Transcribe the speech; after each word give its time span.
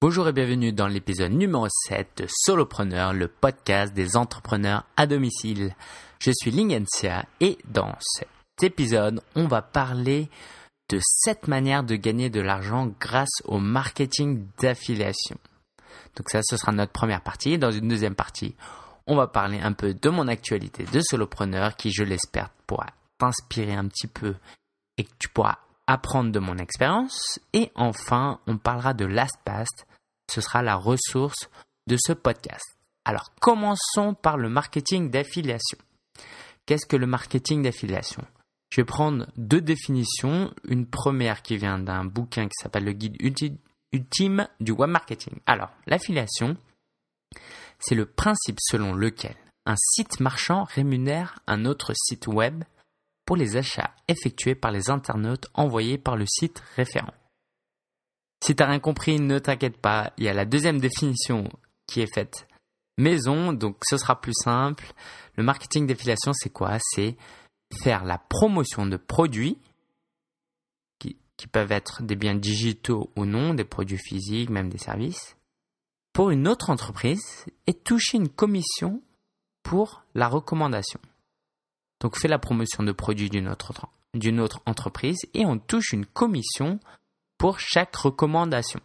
Bonjour 0.00 0.28
et 0.28 0.32
bienvenue 0.32 0.72
dans 0.72 0.86
l'épisode 0.86 1.32
numéro 1.32 1.66
7 1.88 2.22
de 2.22 2.26
Solopreneur, 2.28 3.12
le 3.12 3.26
podcast 3.26 3.92
des 3.92 4.16
entrepreneurs 4.16 4.84
à 4.96 5.08
domicile. 5.08 5.74
Je 6.20 6.30
suis 6.30 6.52
Lingensia 6.52 7.24
et 7.40 7.58
dans 7.64 7.92
cet 7.98 8.28
épisode, 8.62 9.20
on 9.34 9.48
va 9.48 9.60
parler 9.60 10.30
de 10.88 11.00
7 11.02 11.48
manières 11.48 11.82
de 11.82 11.96
gagner 11.96 12.30
de 12.30 12.40
l'argent 12.40 12.94
grâce 13.00 13.42
au 13.44 13.58
marketing 13.58 14.46
d'affiliation. 14.60 15.36
Donc 16.14 16.30
ça, 16.30 16.42
ce 16.44 16.56
sera 16.56 16.70
notre 16.70 16.92
première 16.92 17.22
partie. 17.22 17.58
Dans 17.58 17.72
une 17.72 17.88
deuxième 17.88 18.14
partie, 18.14 18.54
on 19.08 19.16
va 19.16 19.26
parler 19.26 19.58
un 19.58 19.72
peu 19.72 19.94
de 19.94 20.08
mon 20.10 20.28
actualité 20.28 20.84
de 20.84 21.00
solopreneur 21.00 21.74
qui, 21.74 21.90
je 21.90 22.04
l'espère, 22.04 22.50
pourra 22.68 22.86
t'inspirer 23.18 23.74
un 23.74 23.88
petit 23.88 24.06
peu 24.06 24.36
et 24.96 25.02
que 25.02 25.14
tu 25.18 25.28
pourras 25.28 25.58
apprendre 25.88 26.30
de 26.30 26.38
mon 26.38 26.56
expérience. 26.58 27.40
Et 27.52 27.72
enfin, 27.74 28.38
on 28.46 28.58
parlera 28.58 28.94
de 28.94 29.06
LastPass, 29.06 29.66
ce 30.30 30.40
sera 30.40 30.62
la 30.62 30.76
ressource 30.76 31.48
de 31.86 31.96
ce 31.98 32.12
podcast. 32.12 32.76
Alors, 33.04 33.32
commençons 33.40 34.14
par 34.14 34.36
le 34.36 34.48
marketing 34.48 35.10
d'affiliation. 35.10 35.78
Qu'est-ce 36.66 36.86
que 36.86 36.96
le 36.96 37.06
marketing 37.06 37.62
d'affiliation? 37.62 38.24
Je 38.70 38.82
vais 38.82 38.84
prendre 38.84 39.26
deux 39.36 39.62
définitions. 39.62 40.52
Une 40.64 40.86
première 40.86 41.42
qui 41.42 41.56
vient 41.56 41.78
d'un 41.78 42.04
bouquin 42.04 42.46
qui 42.46 42.54
s'appelle 42.60 42.84
le 42.84 42.92
guide 42.92 43.16
ultime 43.92 44.46
du 44.60 44.72
web 44.72 44.90
marketing. 44.90 45.38
Alors, 45.46 45.70
l'affiliation, 45.86 46.56
c'est 47.78 47.94
le 47.94 48.04
principe 48.04 48.58
selon 48.60 48.92
lequel 48.92 49.36
un 49.64 49.76
site 49.76 50.20
marchand 50.20 50.64
rémunère 50.64 51.40
un 51.46 51.64
autre 51.64 51.92
site 51.94 52.26
web 52.26 52.64
pour 53.24 53.36
les 53.36 53.56
achats 53.56 53.94
effectués 54.08 54.54
par 54.54 54.70
les 54.70 54.90
internautes 54.90 55.48
envoyés 55.54 55.98
par 55.98 56.16
le 56.16 56.24
site 56.26 56.62
référent. 56.76 57.12
Si 58.44 58.54
t'as 58.54 58.66
rien 58.66 58.80
compris, 58.80 59.18
ne 59.18 59.38
t'inquiète 59.38 59.78
pas, 59.78 60.12
il 60.16 60.24
y 60.24 60.28
a 60.28 60.34
la 60.34 60.44
deuxième 60.44 60.80
définition 60.80 61.48
qui 61.86 62.00
est 62.00 62.12
faite 62.12 62.46
maison, 62.98 63.52
donc 63.52 63.78
ce 63.88 63.96
sera 63.96 64.20
plus 64.20 64.34
simple. 64.34 64.92
Le 65.36 65.42
marketing 65.42 65.86
d'affiliation, 65.86 66.32
c'est 66.34 66.52
quoi? 66.52 66.78
C'est 66.80 67.16
faire 67.72 68.04
la 68.04 68.18
promotion 68.18 68.86
de 68.86 68.96
produits 68.96 69.58
qui, 70.98 71.46
peuvent 71.46 71.70
être 71.70 72.02
des 72.02 72.16
biens 72.16 72.34
digitaux 72.34 73.12
ou 73.14 73.24
non, 73.24 73.54
des 73.54 73.64
produits 73.64 73.98
physiques, 73.98 74.50
même 74.50 74.68
des 74.68 74.78
services, 74.78 75.36
pour 76.12 76.30
une 76.30 76.48
autre 76.48 76.68
entreprise 76.68 77.46
et 77.68 77.74
toucher 77.74 78.16
une 78.16 78.28
commission 78.28 79.00
pour 79.62 80.02
la 80.16 80.26
recommandation. 80.26 80.98
Donc 82.00 82.18
fait 82.18 82.26
la 82.26 82.40
promotion 82.40 82.82
de 82.82 82.90
produits 82.90 83.30
d'une 83.30 83.48
autre, 83.48 83.72
d'une 84.14 84.40
autre 84.40 84.60
entreprise 84.66 85.20
et 85.32 85.46
on 85.46 85.58
touche 85.58 85.92
une 85.92 86.06
commission 86.06 86.80
pour 87.38 87.60
chaque 87.60 87.94
recommandation. 87.96 88.80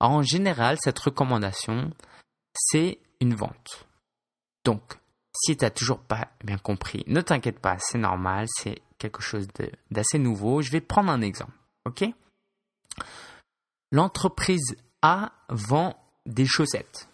en 0.00 0.22
général, 0.22 0.78
cette 0.80 0.98
recommandation, 0.98 1.92
c'est 2.54 2.98
une 3.20 3.34
vente. 3.34 3.86
Donc, 4.64 4.98
si 5.36 5.56
tu 5.56 5.64
n'as 5.64 5.70
toujours 5.70 6.00
pas 6.00 6.28
bien 6.42 6.58
compris, 6.58 7.04
ne 7.06 7.20
t'inquiète 7.20 7.60
pas, 7.60 7.78
c'est 7.78 7.98
normal, 7.98 8.46
c'est 8.48 8.82
quelque 8.98 9.22
chose 9.22 9.46
d'assez 9.90 10.18
nouveau. 10.18 10.62
Je 10.62 10.70
vais 10.70 10.80
prendre 10.80 11.10
un 11.10 11.20
exemple, 11.20 11.52
ok? 11.84 12.04
L'entreprise 13.92 14.76
A 15.02 15.32
vend 15.48 15.96
des 16.26 16.46
chaussettes. 16.46 17.08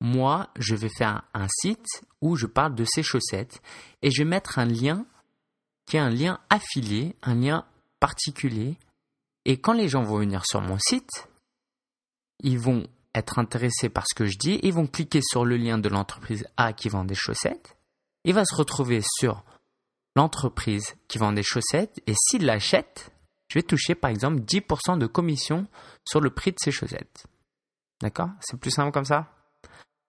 Moi, 0.00 0.48
je 0.58 0.74
vais 0.74 0.88
faire 0.88 1.22
un 1.34 1.46
site 1.48 2.02
où 2.20 2.36
je 2.36 2.46
parle 2.46 2.74
de 2.74 2.84
ces 2.84 3.02
chaussettes 3.02 3.62
et 4.02 4.10
je 4.10 4.22
vais 4.22 4.28
mettre 4.28 4.58
un 4.58 4.64
lien 4.64 5.04
qui 5.86 5.96
est 5.96 6.00
un 6.00 6.10
lien 6.10 6.40
affilié, 6.48 7.16
un 7.22 7.34
lien 7.34 7.66
particulier 8.00 8.76
et 9.44 9.60
quand 9.60 9.72
les 9.72 9.88
gens 9.88 10.02
vont 10.02 10.18
venir 10.18 10.44
sur 10.46 10.60
mon 10.60 10.78
site, 10.78 11.28
ils 12.42 12.58
vont 12.58 12.86
être 13.14 13.38
intéressés 13.38 13.88
par 13.88 14.04
ce 14.06 14.14
que 14.14 14.26
je 14.26 14.38
dis, 14.38 14.60
ils 14.62 14.72
vont 14.72 14.86
cliquer 14.86 15.20
sur 15.22 15.44
le 15.44 15.56
lien 15.56 15.78
de 15.78 15.88
l'entreprise 15.88 16.46
A 16.56 16.72
qui 16.72 16.88
vend 16.88 17.04
des 17.04 17.14
chaussettes, 17.14 17.76
il 18.24 18.34
va 18.34 18.44
se 18.44 18.54
retrouver 18.54 19.00
sur 19.02 19.42
l'entreprise 20.16 20.96
qui 21.08 21.18
vend 21.18 21.32
des 21.32 21.42
chaussettes, 21.42 22.00
et 22.06 22.14
s'il 22.14 22.44
l'achète, 22.44 23.10
je 23.48 23.58
vais 23.58 23.62
toucher 23.62 23.94
par 23.94 24.10
exemple 24.10 24.40
10% 24.40 24.98
de 24.98 25.06
commission 25.06 25.66
sur 26.06 26.20
le 26.20 26.30
prix 26.30 26.52
de 26.52 26.58
ces 26.60 26.70
chaussettes. 26.70 27.26
D'accord? 28.00 28.30
C'est 28.40 28.58
plus 28.58 28.70
simple 28.70 28.92
comme 28.92 29.04
ça? 29.04 29.32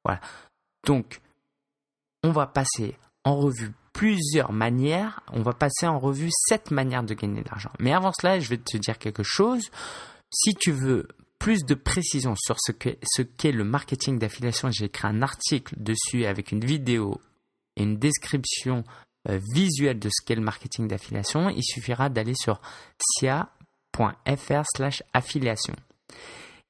Voilà. 0.04 0.22
Donc, 0.86 1.22
on 2.24 2.32
va 2.32 2.48
passer 2.48 2.98
en 3.24 3.36
revue 3.36 3.74
plusieurs 3.94 4.52
manières. 4.52 5.22
On 5.32 5.42
va 5.42 5.54
passer 5.54 5.88
en 5.88 6.00
revue 6.00 6.30
sept 6.32 6.72
manières 6.72 7.04
de 7.04 7.14
gagner 7.14 7.42
de 7.42 7.50
l'argent. 7.50 7.72
Mais 7.80 7.94
avant 7.94 8.12
cela, 8.14 8.40
je 8.40 8.50
vais 8.50 8.58
te 8.58 8.78
dire 8.78 8.98
quelque 8.98 9.24
chose. 9.24 9.70
Si 10.30 10.56
tu 10.56 10.72
veux 10.72 11.08
plus 11.40 11.66
de 11.66 11.74
précision 11.74 12.36
sur 12.36 12.58
ce 12.60 12.72
qu'est 12.72 13.52
le 13.52 13.64
marketing 13.64 14.20
d'affiliation, 14.20 14.70
j'ai 14.72 14.86
écrit 14.86 15.08
un 15.08 15.22
article 15.22 15.76
dessus 15.78 16.26
avec 16.26 16.52
une 16.52 16.64
vidéo 16.64 17.20
et 17.76 17.84
une 17.84 17.98
description 17.98 18.84
euh, 19.30 19.40
visuelle 19.54 20.00
de 20.00 20.10
ce 20.10 20.24
qu'est 20.26 20.36
le 20.36 20.42
marketing 20.42 20.88
d'affiliation. 20.88 21.50
Il 21.50 21.64
suffira 21.64 22.10
d'aller 22.10 22.36
sur 22.36 22.62
sia.fr 23.18 24.64
slash 24.76 25.04
affiliation. 25.14 25.76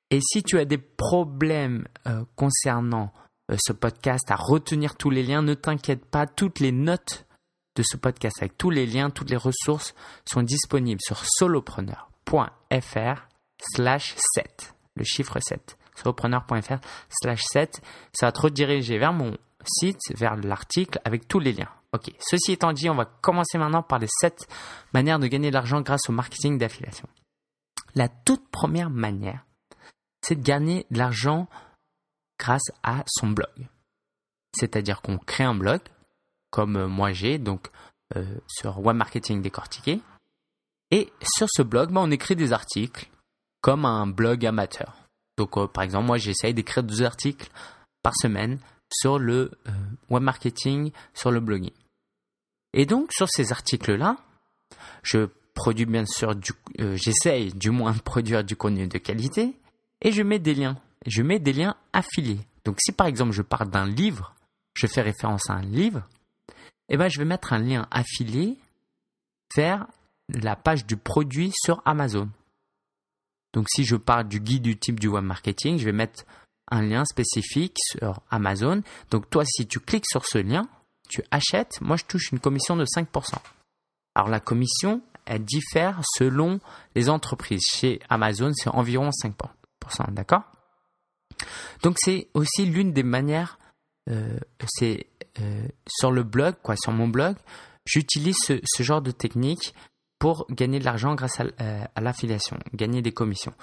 Et 0.10 0.20
si 0.22 0.44
tu 0.44 0.58
as 0.58 0.66
des 0.66 0.78
problèmes 0.78 1.88
euh, 2.08 2.24
concernant 2.36 3.14
ce 3.58 3.74
podcast, 3.74 4.30
à 4.32 4.36
retenir 4.36 4.96
tous 4.96 5.10
les 5.10 5.24
liens. 5.24 5.42
Ne 5.42 5.54
t'inquiète 5.54 6.06
pas, 6.06 6.28
toutes 6.28 6.60
les 6.60 6.72
notes 6.72 7.26
de 7.76 7.84
ce 7.84 7.98
podcast 7.98 8.38
avec 8.42 8.58
tous 8.58 8.70
les 8.70 8.86
liens, 8.86 9.10
toutes 9.10 9.30
les 9.30 9.38
ressources 9.38 9.94
sont 10.26 10.44
disponibles 10.44 11.02
sur 11.04 11.24
solopreneur.fr 11.26 13.28
slash 13.74 14.16
7, 14.36 14.74
le 14.96 15.04
chiffre 15.04 15.40
7. 15.40 15.78
solopreneur.fr 15.96 16.80
slash 17.10 17.44
7, 17.52 17.82
ça 18.14 18.28
va 18.28 18.32
te 18.32 18.42
rediriger 18.42 18.98
vers 18.98 19.14
mon 19.14 19.38
site, 19.66 20.00
vers 20.16 20.36
l'article 20.36 21.00
avec 21.06 21.28
tous 21.28 21.40
les 21.40 21.54
liens. 21.54 21.70
Ok, 21.94 22.12
ceci 22.20 22.54
étant 22.54 22.74
dit, 22.74 22.90
on 22.90 22.96
va 22.96 23.06
commencer 23.06 23.58
maintenant 23.58 23.84
par 23.84 24.00
les 24.00 24.08
7 24.22 24.48
manières 24.94 25.20
de 25.20 25.28
gagner 25.28 25.50
de 25.50 25.54
l'argent 25.54 25.82
grâce 25.82 26.10
au 26.10 26.14
marketing 26.14 26.58
d'affiliation. 26.58 27.08
La 27.96 28.08
toute 28.08 28.48
première 28.50 28.90
manière, 28.90 29.46
c'est 30.22 30.36
de 30.36 30.44
gagner 30.44 30.86
de 30.90 30.98
l'argent 30.98 31.48
grâce 32.42 32.72
à 32.82 33.04
son 33.08 33.28
blog. 33.28 33.68
C'est-à-dire 34.58 35.02
qu'on 35.02 35.20
crée 35.20 35.44
un 35.44 35.54
blog, 35.54 35.80
comme 36.50 36.76
euh, 36.76 36.88
moi 36.88 37.14
j'ai, 37.14 37.38
donc 37.38 37.70
euh, 38.16 38.26
sur 38.48 38.80
Web 38.80 38.98
Marketing 38.98 39.42
Décortiqué. 39.42 40.02
Et 40.90 41.14
sur 41.38 41.48
ce 41.50 41.62
blog, 41.62 41.92
bah, 41.92 42.02
on 42.04 42.10
écrit 42.12 42.36
des 42.36 42.52
articles 42.52 43.08
comme 43.62 43.86
un 43.86 44.08
blog 44.08 44.46
amateur. 44.46 44.98
Donc 45.38 45.56
euh, 45.58 45.68
par 45.68 45.84
exemple, 45.84 46.08
moi 46.08 46.18
j'essaye 46.18 46.54
d'écrire 46.54 46.84
deux 46.84 47.04
articles 47.04 47.50
par 48.02 48.16
semaine 48.16 48.60
sur 48.92 49.20
le 49.20 49.52
web 50.10 50.24
marketing, 50.24 50.92
sur 51.14 51.32
le 51.32 51.40
blogging. 51.40 51.72
Et 52.74 52.86
donc 52.86 53.14
sur 53.14 53.30
ces 53.30 53.52
articles-là, 53.52 54.18
je 55.04 55.30
produis 55.54 55.86
bien 55.86 56.06
sûr 56.06 56.34
j'essaye 56.78 57.54
du 57.54 57.70
moins 57.70 57.94
de 57.94 58.02
produire 58.02 58.44
du 58.44 58.56
contenu 58.58 58.88
de 58.88 58.98
qualité 58.98 59.56
et 60.02 60.12
je 60.12 60.24
mets 60.24 60.40
des 60.40 60.56
liens 60.56 60.78
je 61.06 61.24
mets 61.24 61.40
des 61.40 61.54
liens 61.54 61.76
affiliés. 61.94 62.40
Donc 62.66 62.78
si 62.80 62.92
par 62.92 63.08
exemple 63.08 63.32
je 63.32 63.42
parle 63.42 63.70
d'un 63.70 63.86
livre, 63.86 64.34
je 64.74 64.88
fais 64.88 65.02
référence 65.02 65.50
à 65.50 65.54
un 65.54 65.62
livre, 65.62 66.04
eh 66.90 66.98
ben, 66.98 67.08
je 67.08 67.20
vais 67.20 67.26
mettre 67.26 67.54
un 67.54 67.60
lien 67.60 67.88
affilié 67.92 68.58
vers 69.56 69.88
la 70.30 70.56
page 70.56 70.86
du 70.86 70.98
produit 70.98 71.52
sur 71.56 71.82
Amazon. 71.86 72.30
Donc 73.54 73.68
si 73.70 73.84
je 73.84 73.96
parle 73.96 74.28
du 74.28 74.40
guide 74.40 74.64
du 74.64 74.78
type 74.78 75.00
du 75.00 75.08
web 75.08 75.24
marketing, 75.24 75.78
je 75.78 75.86
vais 75.86 75.92
mettre 75.92 76.26
un 76.70 76.82
lien 76.82 77.04
spécifique 77.06 77.78
sur 77.80 78.22
Amazon. 78.30 78.82
Donc 79.10 79.30
toi, 79.30 79.44
si 79.46 79.68
tu 79.68 79.80
cliques 79.80 80.08
sur 80.08 80.26
ce 80.26 80.38
lien, 80.38 80.68
tu 81.10 81.22
achètes, 81.32 81.82
moi 81.82 81.98
je 81.98 82.06
touche 82.06 82.32
une 82.32 82.40
commission 82.40 82.76
de 82.78 82.86
5%. 82.86 83.06
Alors 84.16 84.30
la 84.30 84.40
commission, 84.40 85.02
elle 85.26 85.44
diffère 85.44 86.02
selon 86.18 86.60
les 86.96 87.10
entreprises. 87.10 87.64
Chez 87.74 88.00
Amazon, 88.10 88.52
c'est 88.54 88.70
environ 88.70 89.10
5%, 89.10 90.14
d'accord? 90.14 90.44
Donc 91.84 91.98
c'est 92.00 92.28
aussi 92.34 92.66
l'une 92.66 92.94
des 92.94 93.04
manières, 93.04 93.60
euh, 94.10 94.38
c'est 94.68 95.08
euh, 95.40 95.68
sur 95.88 96.12
le 96.12 96.24
blog, 96.24 96.56
quoi, 96.62 96.76
sur 96.76 96.92
mon 96.92 97.08
blog, 97.08 97.36
j'utilise 97.86 98.38
ce, 98.38 98.84
genre 98.84 99.02
de 99.02 99.12
technique 99.12 99.74
pour 100.20 100.46
gagner 100.50 100.80
de 100.80 100.86
l'argent 100.86 101.16
grâce 101.16 101.40
à, 101.40 101.46
euh, 101.62 101.84
à 101.96 102.02
l'affiliation, 102.02 102.58
gagner 102.74 103.02
des 103.02 103.12
commissions. 103.12 103.54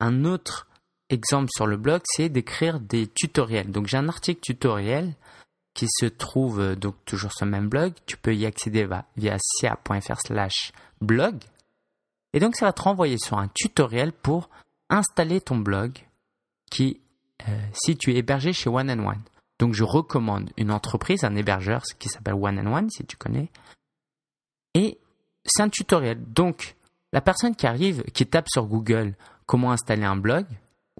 Un 0.00 0.24
autre 0.24 0.68
exemple 1.10 1.50
sur 1.54 1.66
le 1.66 1.76
blog, 1.76 2.02
c'est 2.04 2.28
d'écrire 2.28 2.80
des 2.80 3.08
tutoriels. 3.08 3.70
Donc 3.70 3.86
j'ai 3.86 3.96
un 3.96 4.08
article 4.08 4.40
tutoriel 4.40 5.14
qui 5.74 5.86
se 5.88 6.06
trouve 6.06 6.76
donc 6.76 6.96
toujours 7.04 7.32
sur 7.32 7.46
le 7.46 7.52
même 7.52 7.68
blog. 7.68 7.94
Tu 8.06 8.16
peux 8.16 8.34
y 8.34 8.46
accéder 8.46 8.88
via 9.16 9.36
sia.fr 9.38 10.20
slash 10.20 10.72
blog. 11.00 11.36
Et 12.32 12.40
donc 12.40 12.56
ça 12.56 12.66
va 12.66 12.72
te 12.72 12.82
renvoyer 12.82 13.18
sur 13.18 13.38
un 13.38 13.48
tutoriel 13.48 14.12
pour 14.12 14.50
installer 14.90 15.40
ton 15.40 15.56
blog 15.56 15.98
qui 16.70 17.00
si 17.72 17.96
tu 17.96 18.12
es 18.12 18.16
hébergé 18.16 18.52
chez 18.52 18.68
One 18.68 18.90
and 18.90 19.06
One. 19.06 19.22
Donc 19.58 19.74
je 19.74 19.84
recommande 19.84 20.50
une 20.56 20.70
entreprise, 20.70 21.24
un 21.24 21.34
hébergeur 21.34 21.82
qui 21.98 22.08
s'appelle 22.08 22.34
One 22.34 22.58
and 22.58 22.72
One, 22.72 22.90
si 22.90 23.04
tu 23.04 23.16
connais. 23.16 23.50
Et 24.74 24.98
c'est 25.44 25.62
un 25.62 25.68
tutoriel. 25.68 26.22
Donc 26.32 26.76
la 27.12 27.20
personne 27.20 27.56
qui 27.56 27.66
arrive, 27.66 28.02
qui 28.12 28.26
tape 28.26 28.48
sur 28.48 28.66
Google 28.66 29.14
comment 29.46 29.72
installer 29.72 30.04
un 30.04 30.16
blog, 30.16 30.46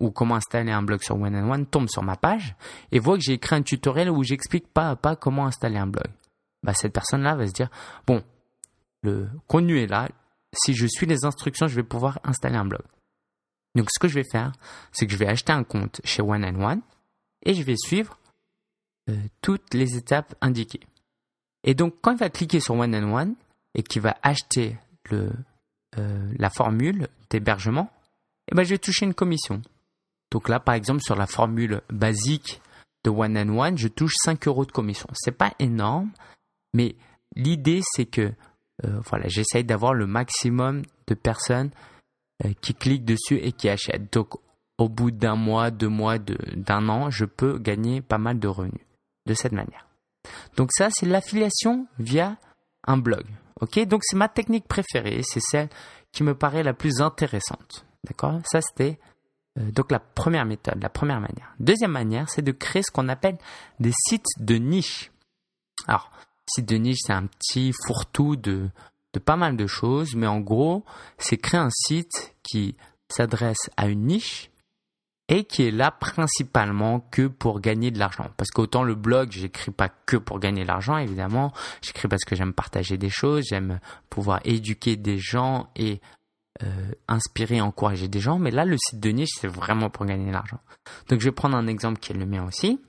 ou 0.00 0.10
comment 0.10 0.36
installer 0.36 0.70
un 0.70 0.82
blog 0.82 1.02
sur 1.02 1.16
One 1.20 1.34
and 1.34 1.50
One 1.50 1.66
tombe 1.66 1.88
sur 1.88 2.02
ma 2.02 2.16
page 2.16 2.54
et 2.92 2.98
voit 2.98 3.16
que 3.16 3.22
j'ai 3.22 3.34
écrit 3.34 3.56
un 3.56 3.62
tutoriel 3.62 4.10
où 4.10 4.22
j'explique 4.22 4.68
pas 4.68 4.90
à 4.90 4.96
pas 4.96 5.16
comment 5.16 5.46
installer 5.46 5.78
un 5.78 5.86
blog. 5.86 6.06
Bah, 6.62 6.74
cette 6.74 6.92
personne-là 6.92 7.34
va 7.34 7.46
se 7.46 7.52
dire, 7.52 7.68
bon, 8.06 8.22
le 9.02 9.28
contenu 9.46 9.80
est 9.80 9.86
là, 9.86 10.08
si 10.52 10.74
je 10.74 10.86
suis 10.86 11.06
les 11.06 11.24
instructions, 11.24 11.68
je 11.68 11.76
vais 11.76 11.82
pouvoir 11.82 12.18
installer 12.24 12.56
un 12.56 12.64
blog. 12.64 12.82
Donc 13.78 13.90
ce 13.92 14.00
que 14.00 14.08
je 14.08 14.14
vais 14.14 14.24
faire, 14.28 14.50
c'est 14.90 15.06
que 15.06 15.12
je 15.12 15.16
vais 15.16 15.28
acheter 15.28 15.52
un 15.52 15.62
compte 15.62 16.00
chez 16.02 16.20
One 16.20 16.44
and 16.44 16.60
One 16.60 16.80
et 17.44 17.54
je 17.54 17.62
vais 17.62 17.76
suivre 17.76 18.18
euh, 19.08 19.16
toutes 19.40 19.72
les 19.72 19.96
étapes 19.96 20.34
indiquées. 20.40 20.80
Et 21.62 21.74
donc 21.74 21.94
quand 22.02 22.10
il 22.10 22.18
va 22.18 22.28
cliquer 22.28 22.58
sur 22.58 22.74
One 22.74 22.92
and 22.92 23.14
One 23.14 23.34
et 23.76 23.84
qu'il 23.84 24.02
va 24.02 24.16
acheter 24.22 24.76
le, 25.10 25.30
euh, 25.96 26.32
la 26.36 26.50
formule 26.50 27.06
d'hébergement, 27.30 27.88
eh 28.50 28.56
ben, 28.56 28.64
je 28.64 28.70
vais 28.70 28.78
toucher 28.78 29.06
une 29.06 29.14
commission. 29.14 29.62
Donc 30.32 30.48
là, 30.48 30.58
par 30.58 30.74
exemple, 30.74 31.02
sur 31.02 31.14
la 31.14 31.28
formule 31.28 31.80
basique 31.88 32.60
de 33.04 33.10
One 33.10 33.38
and 33.38 33.56
One, 33.56 33.78
je 33.78 33.86
touche 33.86 34.14
5 34.24 34.48
euros 34.48 34.64
de 34.64 34.72
commission. 34.72 35.06
C'est 35.14 35.30
pas 35.30 35.54
énorme, 35.60 36.10
mais 36.74 36.96
l'idée 37.36 37.82
c'est 37.94 38.06
que 38.06 38.32
euh, 38.84 39.00
voilà, 39.06 39.28
j'essaye 39.28 39.62
d'avoir 39.62 39.94
le 39.94 40.08
maximum 40.08 40.82
de 41.06 41.14
personnes 41.14 41.70
qui 42.60 42.74
cliquent 42.74 43.04
dessus 43.04 43.36
et 43.36 43.52
qui 43.52 43.68
achètent. 43.68 44.12
Donc, 44.12 44.34
au 44.78 44.88
bout 44.88 45.10
d'un 45.10 45.34
mois, 45.34 45.70
deux 45.70 45.88
mois, 45.88 46.18
d'un 46.18 46.88
an, 46.88 47.10
je 47.10 47.24
peux 47.24 47.58
gagner 47.58 48.00
pas 48.00 48.18
mal 48.18 48.38
de 48.38 48.48
revenus 48.48 48.86
de 49.26 49.34
cette 49.34 49.52
manière. 49.52 49.86
Donc 50.56 50.70
ça, 50.72 50.88
c'est 50.90 51.06
l'affiliation 51.06 51.86
via 51.98 52.36
un 52.86 52.96
blog. 52.96 53.24
Ok, 53.60 53.78
donc 53.86 54.02
c'est 54.04 54.16
ma 54.16 54.28
technique 54.28 54.66
préférée, 54.68 55.22
c'est 55.24 55.40
celle 55.40 55.68
qui 56.12 56.22
me 56.22 56.34
paraît 56.34 56.62
la 56.62 56.74
plus 56.74 57.00
intéressante. 57.00 57.84
D'accord? 58.04 58.40
Ça, 58.44 58.60
c'était 58.60 58.98
euh, 59.58 59.70
donc 59.72 59.90
la 59.90 59.98
première 59.98 60.44
méthode, 60.44 60.80
la 60.80 60.88
première 60.88 61.20
manière. 61.20 61.54
Deuxième 61.58 61.90
manière, 61.90 62.28
c'est 62.30 62.42
de 62.42 62.52
créer 62.52 62.82
ce 62.82 62.90
qu'on 62.92 63.08
appelle 63.08 63.36
des 63.80 63.92
sites 64.06 64.26
de 64.38 64.54
niche. 64.54 65.10
Alors, 65.88 66.10
site 66.46 66.68
de 66.68 66.76
niche, 66.76 66.98
c'est 67.02 67.12
un 67.12 67.26
petit 67.26 67.72
fourre-tout 67.84 68.36
de, 68.36 68.70
de 69.14 69.18
pas 69.18 69.36
mal 69.36 69.56
de 69.56 69.66
choses, 69.66 70.14
mais 70.14 70.26
en 70.26 70.40
gros, 70.40 70.84
c'est 71.18 71.38
créer 71.38 71.60
un 71.60 71.70
site 71.70 72.34
qui 72.42 72.76
s'adresse 73.08 73.70
à 73.76 73.88
une 73.88 74.06
niche 74.06 74.50
et 75.28 75.44
qui 75.44 75.64
est 75.64 75.70
là 75.70 75.90
principalement 75.90 77.00
que 77.00 77.26
pour 77.26 77.60
gagner 77.60 77.90
de 77.90 77.98
l'argent. 77.98 78.30
Parce 78.36 78.50
qu'autant 78.50 78.82
le 78.82 78.94
blog, 78.94 79.30
j'écris 79.30 79.70
pas 79.70 79.88
que 79.88 80.16
pour 80.16 80.40
gagner 80.40 80.62
de 80.62 80.68
l'argent, 80.68 80.96
évidemment. 80.96 81.52
J'écris 81.82 82.08
parce 82.08 82.24
que 82.24 82.34
j'aime 82.34 82.54
partager 82.54 82.96
des 82.96 83.10
choses, 83.10 83.44
j'aime 83.48 83.78
pouvoir 84.08 84.40
éduquer 84.44 84.96
des 84.96 85.18
gens 85.18 85.68
et 85.76 86.00
euh, 86.62 86.90
inspirer, 87.08 87.60
encourager 87.60 88.08
des 88.08 88.20
gens. 88.20 88.38
Mais 88.38 88.50
là, 88.50 88.64
le 88.64 88.76
site 88.78 89.00
de 89.00 89.10
niche, 89.10 89.30
c'est 89.38 89.48
vraiment 89.48 89.90
pour 89.90 90.06
gagner 90.06 90.26
de 90.26 90.32
l'argent. 90.32 90.60
Donc, 91.08 91.20
je 91.20 91.26
vais 91.26 91.32
prendre 91.32 91.56
un 91.56 91.66
exemple 91.66 92.00
qui 92.00 92.12
est 92.12 92.16
le 92.16 92.26
mien 92.26 92.46
aussi. 92.46 92.80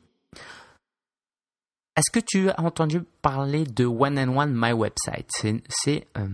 Est-ce 1.99 2.17
que 2.17 2.25
tu 2.25 2.49
as 2.49 2.61
entendu 2.61 3.01
parler 3.21 3.65
de 3.65 3.83
One 3.83 4.17
and 4.17 4.33
One 4.33 4.53
My 4.55 4.71
Website? 4.71 5.29
C'est 5.67 6.07
euh, 6.17 6.29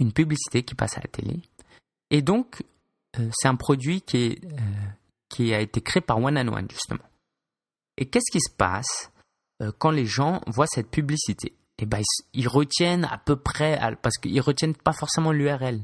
une 0.00 0.12
publicité 0.12 0.64
qui 0.64 0.74
passe 0.74 0.98
à 0.98 1.00
la 1.00 1.06
télé. 1.06 1.38
Et 2.10 2.22
donc, 2.22 2.64
euh, 3.16 3.28
c'est 3.32 3.46
un 3.46 3.54
produit 3.54 4.02
euh, 4.16 4.34
qui 5.28 5.54
a 5.54 5.60
été 5.60 5.80
créé 5.80 6.00
par 6.00 6.20
One 6.20 6.36
and 6.36 6.48
One, 6.48 6.66
justement. 6.68 7.04
Et 7.98 8.06
qu'est-ce 8.06 8.32
qui 8.32 8.40
se 8.40 8.50
passe 8.50 9.12
quand 9.78 9.92
les 9.92 10.06
gens 10.06 10.40
voient 10.48 10.66
cette 10.66 10.90
publicité? 10.90 11.54
Eh 11.78 11.86
ben, 11.86 12.02
ils, 12.32 12.48
retiennent 12.48 13.04
à 13.04 13.18
peu 13.18 13.36
près, 13.36 13.78
parce 14.02 14.16
qu'ils 14.16 14.40
retiennent 14.40 14.74
pas 14.74 14.92
forcément 14.92 15.30
l'URL. 15.30 15.82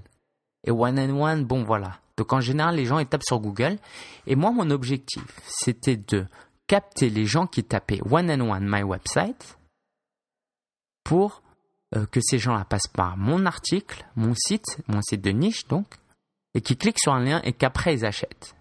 Et 0.67 0.73
One 0.73 0.99
and 0.99 1.17
One, 1.17 1.45
bon 1.45 1.63
voilà. 1.63 2.01
Donc 2.17 2.33
en 2.33 2.41
général, 2.41 2.75
les 2.75 2.87
gens 2.87 2.99
ils 2.99 3.07
sur 3.23 3.39
Google. 3.39 3.79
Et 4.27 4.35
moi, 4.35 4.51
mon 4.51 4.69
objectif, 4.71 5.23
c'était 5.47 5.97
de 5.97 6.27
capter 6.71 7.11
les 7.11 7.27
gens 7.27 7.49
qui 7.49 7.65
tapaient 7.65 8.01
One 8.09 8.31
and 8.31 8.49
One 8.49 8.65
My 8.65 8.85
Website 8.85 9.59
pour 11.03 11.43
euh, 11.97 12.07
que 12.07 12.21
ces 12.23 12.39
gens-là 12.39 12.65
passent 12.65 12.87
par 12.87 13.17
mon 13.17 13.45
article, 13.45 14.07
mon 14.15 14.35
site, 14.37 14.79
mon 14.87 15.03
site 15.03 15.21
de 15.21 15.31
niche 15.31 15.67
donc, 15.67 15.97
et 16.55 16.61
qui 16.61 16.77
cliquent 16.77 17.01
sur 17.01 17.13
un 17.13 17.25
lien 17.25 17.41
et 17.43 17.53
qu'après 17.53 17.95
ils 17.95 18.07
achètent. 18.07 18.55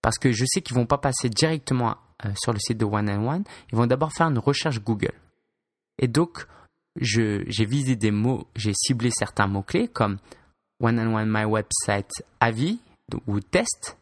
Parce 0.00 0.18
que 0.18 0.32
je 0.32 0.46
sais 0.48 0.62
qu'ils 0.62 0.76
vont 0.76 0.86
pas 0.86 0.96
passer 0.96 1.28
directement 1.28 1.98
euh, 2.24 2.32
sur 2.42 2.54
le 2.54 2.58
site 2.58 2.78
de 2.78 2.86
One 2.86 3.10
and 3.10 3.28
One, 3.28 3.44
ils 3.70 3.76
vont 3.76 3.86
d'abord 3.86 4.14
faire 4.14 4.28
une 4.28 4.38
recherche 4.38 4.80
Google. 4.80 5.12
Et 5.98 6.08
donc, 6.08 6.46
j'ai 6.98 7.44
visé 7.66 7.96
des 7.96 8.12
mots, 8.12 8.46
j'ai 8.56 8.72
ciblé 8.72 9.10
certains 9.10 9.46
mots-clés 9.46 9.88
comme 9.88 10.16
One 10.80 10.98
and 10.98 11.14
One 11.14 11.30
My 11.30 11.44
Website 11.44 12.12
avis 12.40 12.78
ou 13.26 13.40
test 13.40 13.98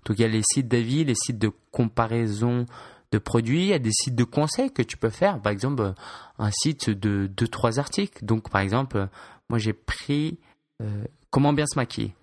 Donc 0.04 0.18
il 0.18 0.22
y 0.22 0.24
a 0.24 0.28
les 0.28 0.42
sites 0.42 0.68
d'avis, 0.68 1.04
les 1.04 1.14
sites 1.14 1.38
de 1.38 1.50
comparaison 1.70 2.66
de 3.12 3.18
produits, 3.18 3.62
il 3.62 3.66
y 3.66 3.72
a 3.72 3.78
des 3.78 3.92
sites 3.92 4.14
de 4.14 4.24
conseils 4.24 4.70
que 4.70 4.82
tu 4.82 4.96
peux 4.96 5.10
faire. 5.10 5.40
Par 5.40 5.52
exemple, 5.52 5.82
euh, 5.82 5.92
un 6.38 6.50
site 6.50 6.90
de 6.90 7.26
deux 7.26 7.48
trois 7.48 7.78
articles. 7.78 8.24
Donc 8.24 8.50
par 8.50 8.60
exemple, 8.60 8.96
euh, 8.96 9.06
moi 9.48 9.58
j'ai 9.58 9.72
pris 9.72 10.38
euh, 10.82 11.04
comment 11.30 11.52
bien 11.52 11.66
se 11.66 11.78
maquiller. 11.78 12.14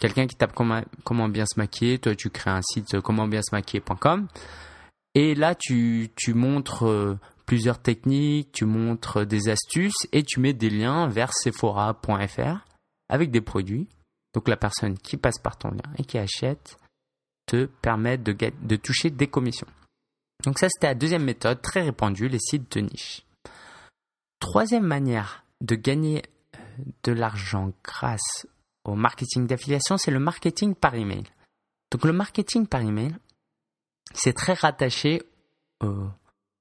Quelqu'un 0.00 0.26
qui 0.26 0.36
tape 0.36 0.54
comment, 0.54 1.28
bien 1.28 1.44
se 1.44 1.58
maquiller, 1.58 1.98
toi 1.98 2.14
tu 2.14 2.30
crées 2.30 2.50
un 2.50 2.62
site 2.62 3.00
comment 3.00 3.28
bien 3.28 3.42
se 3.42 3.54
maquiller.com 3.54 4.28
et 5.14 5.34
là 5.34 5.54
tu, 5.54 6.08
tu 6.16 6.32
montres 6.32 7.18
plusieurs 7.44 7.78
techniques, 7.82 8.50
tu 8.50 8.64
montres 8.64 9.26
des 9.26 9.50
astuces 9.50 10.06
et 10.12 10.22
tu 10.22 10.40
mets 10.40 10.54
des 10.54 10.70
liens 10.70 11.06
vers 11.08 11.34
sephora.fr 11.34 12.64
avec 13.10 13.30
des 13.30 13.42
produits. 13.42 13.88
Donc 14.32 14.48
la 14.48 14.56
personne 14.56 14.96
qui 14.96 15.18
passe 15.18 15.38
par 15.38 15.58
ton 15.58 15.68
lien 15.68 15.92
et 15.98 16.04
qui 16.04 16.16
achète 16.16 16.78
te 17.50 17.66
permettent 17.66 18.22
de, 18.22 18.36
de 18.62 18.76
toucher 18.76 19.10
des 19.10 19.26
commissions. 19.26 19.66
Donc 20.44 20.60
ça, 20.60 20.68
c'était 20.70 20.86
la 20.86 20.94
deuxième 20.94 21.24
méthode 21.24 21.60
très 21.60 21.82
répandue, 21.82 22.28
les 22.28 22.38
sites 22.38 22.70
de 22.76 22.82
niche. 22.82 23.26
Troisième 24.38 24.86
manière 24.86 25.44
de 25.60 25.74
gagner 25.74 26.22
euh, 26.54 26.58
de 27.02 27.12
l'argent 27.12 27.72
grâce 27.82 28.46
au 28.84 28.94
marketing 28.94 29.48
d'affiliation, 29.48 29.98
c'est 29.98 30.12
le 30.12 30.20
marketing 30.20 30.76
par 30.76 30.94
email. 30.94 31.24
Donc 31.90 32.04
le 32.04 32.12
marketing 32.12 32.68
par 32.68 32.82
email, 32.82 33.16
c'est 34.14 34.32
très 34.32 34.54
rattaché 34.54 35.22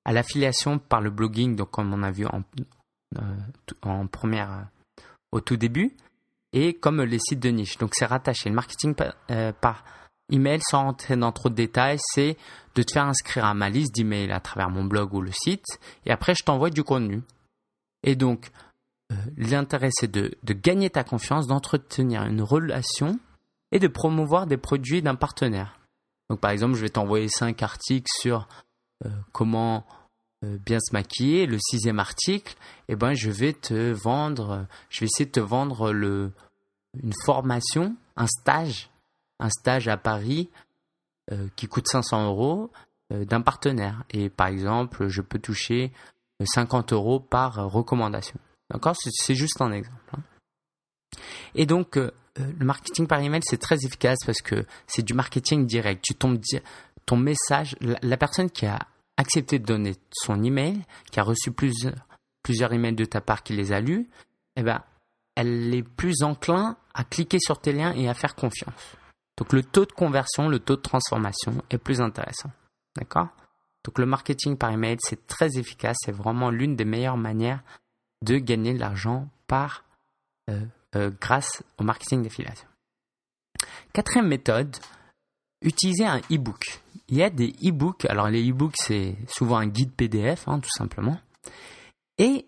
à 0.05 0.13
l'affiliation 0.13 0.79
par 0.79 1.01
le 1.01 1.11
blogging, 1.11 1.55
donc 1.55 1.69
comme 1.71 1.93
on 1.93 2.01
a 2.03 2.11
vu 2.11 2.25
en, 2.25 2.41
euh, 3.17 3.37
en 3.83 4.07
première 4.07 4.51
euh, 4.51 5.01
au 5.31 5.41
tout 5.41 5.57
début, 5.57 5.95
et 6.51 6.73
comme 6.73 7.03
les 7.03 7.19
sites 7.19 7.39
de 7.41 7.49
niche. 7.49 7.77
Donc 7.77 7.91
c'est 7.93 8.05
rattaché. 8.05 8.49
Le 8.49 8.55
marketing 8.55 8.95
par 8.95 9.83
email, 10.31 10.59
sans 10.61 10.83
rentrer 10.83 11.15
dans 11.15 11.31
trop 11.31 11.49
de 11.49 11.55
détails, 11.55 11.99
c'est 12.13 12.37
de 12.75 12.83
te 12.83 12.91
faire 12.91 13.05
inscrire 13.05 13.45
à 13.45 13.53
ma 13.53 13.69
liste 13.69 13.93
d'emails 13.95 14.31
à 14.31 14.39
travers 14.39 14.69
mon 14.69 14.83
blog 14.83 15.13
ou 15.13 15.21
le 15.21 15.31
site, 15.31 15.65
et 16.05 16.11
après 16.11 16.33
je 16.35 16.43
t'envoie 16.43 16.69
du 16.69 16.83
contenu. 16.83 17.21
Et 18.03 18.15
donc, 18.15 18.51
euh, 19.11 19.15
l'intérêt, 19.37 19.89
c'est 19.91 20.11
de, 20.11 20.35
gagner 20.45 20.89
ta 20.89 21.03
confiance, 21.03 21.47
d'entretenir 21.47 22.23
une 22.23 22.41
relation 22.41 23.19
et 23.71 23.79
de 23.79 23.87
promouvoir 23.87 24.47
des 24.47 24.57
produits 24.57 25.01
d'un 25.01 25.15
partenaire. 25.15 25.79
Donc, 26.29 26.39
par 26.39 26.51
exemple, 26.51 26.75
je 26.75 26.81
vais 26.81 26.89
t'envoyer 26.89 27.27
cinq 27.27 27.63
articles 27.63 28.09
sur 28.19 28.47
euh, 29.05 29.09
comment 29.31 29.85
euh, 30.45 30.57
bien 30.63 30.79
se 30.79 30.93
maquiller. 30.93 31.47
Le 31.47 31.57
sixième 31.59 31.99
article, 31.99 32.55
eh 32.87 32.95
ben, 32.95 33.13
je 33.13 33.31
vais 33.31 33.53
te 33.53 33.91
vendre, 33.91 34.65
je 34.89 35.01
vais 35.01 35.07
essayer 35.07 35.25
de 35.25 35.31
te 35.31 35.39
vendre 35.39 35.91
le, 35.91 36.31
une 37.01 37.13
formation, 37.25 37.95
un 38.15 38.27
stage, 38.27 38.88
un 39.39 39.49
stage 39.49 39.87
à 39.87 39.97
Paris 39.97 40.49
qui 41.55 41.67
coûte 41.67 41.87
500 41.87 42.25
euros 42.25 42.71
d'un 43.11 43.41
partenaire. 43.41 44.03
Et 44.09 44.29
par 44.29 44.47
exemple, 44.47 45.07
je 45.07 45.21
peux 45.21 45.37
toucher 45.37 45.91
50 46.43 46.93
euros 46.93 47.19
par 47.19 47.55
recommandation. 47.71 48.39
D'accord? 48.71 48.95
C'est 48.97 49.35
juste 49.35 49.61
un 49.61 49.71
exemple. 49.71 49.97
Hein. 50.13 50.21
Et 51.55 51.65
donc, 51.65 51.97
euh, 51.97 52.11
euh, 52.39 52.51
le 52.57 52.65
marketing 52.65 53.07
par 53.07 53.19
email, 53.19 53.41
c'est 53.43 53.57
très 53.57 53.77
efficace 53.83 54.19
parce 54.25 54.41
que 54.41 54.65
c'est 54.87 55.01
du 55.01 55.13
marketing 55.13 55.65
direct. 55.65 56.03
Tu 56.03 56.15
tombes 56.15 56.39
ton 57.05 57.17
message, 57.17 57.75
la, 57.81 58.17
personne 58.17 58.49
qui 58.49 58.65
a 58.65 58.79
accepté 59.17 59.59
de 59.59 59.65
donner 59.65 59.95
son 60.11 60.43
email, 60.43 60.79
qui 61.11 61.19
a 61.19 61.23
reçu 61.23 61.51
plusieurs, 61.51 61.95
plusieurs 62.43 62.71
emails 62.71 62.95
de 62.95 63.05
ta 63.05 63.21
part, 63.21 63.43
qui 63.43 63.53
les 63.53 63.71
a 63.71 63.81
lus, 63.81 64.07
eh 64.55 64.61
ben, 64.61 64.81
elle 65.35 65.73
est 65.73 65.83
plus 65.83 66.21
enclin 66.21 66.77
à 66.93 67.03
cliquer 67.03 67.39
sur 67.39 67.59
tes 67.59 67.73
liens 67.73 67.93
et 67.93 68.07
à 68.07 68.13
faire 68.13 68.35
confiance. 68.35 68.95
Donc 69.39 69.53
le 69.53 69.63
taux 69.63 69.85
de 69.85 69.93
conversion, 69.93 70.49
le 70.49 70.59
taux 70.59 70.75
de 70.75 70.81
transformation 70.81 71.63
est 71.69 71.77
plus 71.77 72.01
intéressant. 72.01 72.51
D'accord? 72.97 73.29
Donc 73.85 73.97
le 73.97 74.05
marketing 74.05 74.57
par 74.57 74.69
email, 74.71 74.97
c'est 74.99 75.25
très 75.27 75.57
efficace, 75.57 75.95
c'est 76.03 76.11
vraiment 76.11 76.51
l'une 76.51 76.75
des 76.75 76.83
meilleures 76.83 77.17
manières 77.17 77.63
de 78.21 78.37
gagner 78.37 78.73
de 78.73 78.79
l'argent 78.79 79.29
par 79.47 79.85
euh, 80.49 80.59
euh, 80.97 81.09
grâce 81.21 81.63
au 81.77 81.83
marketing 81.83 82.21
d'affiliation. 82.21 82.67
Quatrième 83.93 84.27
méthode, 84.27 84.75
utiliser 85.61 86.05
un 86.05 86.19
e-book. 86.29 86.81
Il 87.07 87.17
y 87.17 87.23
a 87.23 87.29
des 87.29 87.55
e-books. 87.63 88.05
Alors 88.05 88.27
les 88.27 88.47
e-books, 88.49 88.75
c'est 88.75 89.15
souvent 89.29 89.57
un 89.57 89.67
guide 89.67 89.93
PDF, 89.93 90.49
hein, 90.49 90.59
tout 90.59 90.69
simplement. 90.77 91.17
Et 92.17 92.45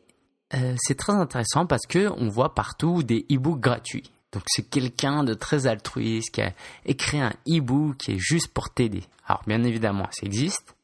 euh, 0.54 0.76
c'est 0.78 0.98
très 0.98 1.14
intéressant 1.14 1.66
parce 1.66 1.86
que 1.88 2.10
on 2.18 2.28
voit 2.28 2.54
partout 2.54 3.02
des 3.02 3.26
e-books 3.32 3.62
gratuits. 3.62 4.12
Donc 4.32 4.44
c'est 4.48 4.70
quelqu'un 4.70 5.24
de 5.24 5.34
très 5.34 5.68
altruiste 5.68 6.34
qui 6.34 6.42
a 6.42 6.54
écrit 6.86 7.20
un 7.20 7.34
e-book 7.48 7.98
qui 7.98 8.14
est 8.14 8.20
juste 8.20 8.54
pour 8.54 8.70
t'aider. 8.70 9.04
Alors 9.26 9.42
bien 9.46 9.64
évidemment, 9.64 10.08
ça 10.12 10.26
existe, 10.26 10.76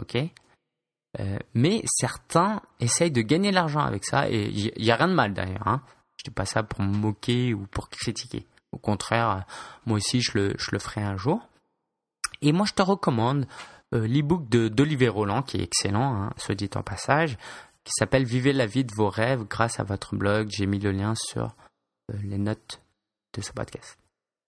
ok? 0.00 0.18
Euh, 1.20 1.38
mais 1.54 1.82
certains 1.86 2.60
essayent 2.80 3.10
de 3.10 3.22
gagner 3.22 3.50
de 3.50 3.54
l'argent 3.54 3.80
avec 3.80 4.04
ça 4.04 4.28
et 4.28 4.48
il 4.48 4.72
n'y 4.82 4.90
a 4.90 4.96
rien 4.96 5.08
de 5.08 5.14
mal 5.14 5.32
d'ailleurs. 5.32 5.66
Hein. 5.66 5.80
Je 6.18 6.24
dis 6.24 6.34
pas 6.34 6.44
ça 6.44 6.62
pour 6.62 6.82
me 6.82 6.94
moquer 6.94 7.54
ou 7.54 7.66
pour 7.66 7.88
critiquer. 7.88 8.46
Au 8.72 8.78
contraire, 8.78 9.30
euh, 9.30 9.40
moi 9.86 9.96
aussi 9.96 10.20
je 10.20 10.32
le, 10.34 10.78
ferai 10.78 11.02
un 11.02 11.16
jour. 11.16 11.40
Et 12.42 12.52
moi 12.52 12.66
je 12.68 12.74
te 12.74 12.82
recommande 12.82 13.46
euh, 13.94 14.06
l'e-book 14.06 14.48
d'Olivier 14.48 15.08
Roland 15.08 15.42
qui 15.42 15.58
est 15.58 15.62
excellent, 15.62 16.14
hein, 16.14 16.32
soit 16.36 16.54
dit 16.54 16.70
en 16.74 16.82
passage, 16.82 17.38
qui 17.84 17.92
s'appelle 17.96 18.24
Vivez 18.24 18.52
la 18.52 18.66
vie 18.66 18.84
de 18.84 18.92
vos 18.94 19.08
rêves 19.08 19.44
grâce 19.44 19.80
à 19.80 19.84
votre 19.84 20.16
blog. 20.16 20.48
J'ai 20.50 20.66
mis 20.66 20.80
le 20.80 20.90
lien 20.90 21.14
sur 21.14 21.54
les 22.22 22.38
notes 22.38 22.80
de 23.36 23.42
ce 23.42 23.52
podcast. 23.52 23.98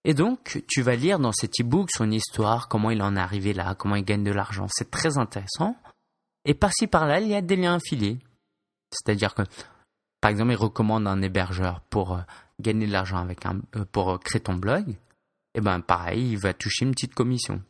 Et 0.05 0.15
donc, 0.15 0.63
tu 0.69 0.83
vas 0.83 0.97
lire 0.97 1.19
dans 1.19 1.33
cet 1.33 1.61
e-book 1.61 1.91
son 1.95 2.11
histoire, 2.11 2.69
comment 2.69 2.91
il 2.91 3.03
en 3.03 3.17
est 3.17 3.21
arrivé 3.21 3.53
là, 3.53 3.75
comment 3.75 3.97
il 3.97 4.05
gagne 4.05 4.25
de 4.25 4.33
l'argent. 4.33 4.67
C'est 4.71 4.91
très 4.91 5.19
intéressant. 5.19 5.77
Et 6.45 6.55
par-ci 6.55 6.87
par-là, 6.87 7.21
il 7.21 7.29
y 7.29 7.35
a 7.35 7.43
des 7.43 7.57
liens 7.57 7.75
affiliés. 7.75 8.19
C'est-à-dire 8.91 9.35
que, 9.35 9.43
par 10.21 10.31
exemple, 10.31 10.53
il 10.53 10.57
recommande 10.57 11.07
un 11.07 11.21
hébergeur 11.21 11.81
pour 11.91 12.15
euh, 12.15 12.21
gagner 12.61 12.87
de 12.87 12.93
l'argent 12.93 13.19
avec 13.19 13.45
un, 13.45 13.61
euh, 13.77 13.85
pour 13.91 14.11
euh, 14.11 14.19
créer 14.19 14.41
ton 14.41 14.55
blog. 14.55 14.89
Et 14.89 14.97
eh 15.57 15.61
ben, 15.61 15.81
pareil, 15.81 16.33
il 16.33 16.39
va 16.39 16.55
toucher 16.55 16.85
une 16.85 16.93
petite 16.93 17.15
commission. 17.15 17.63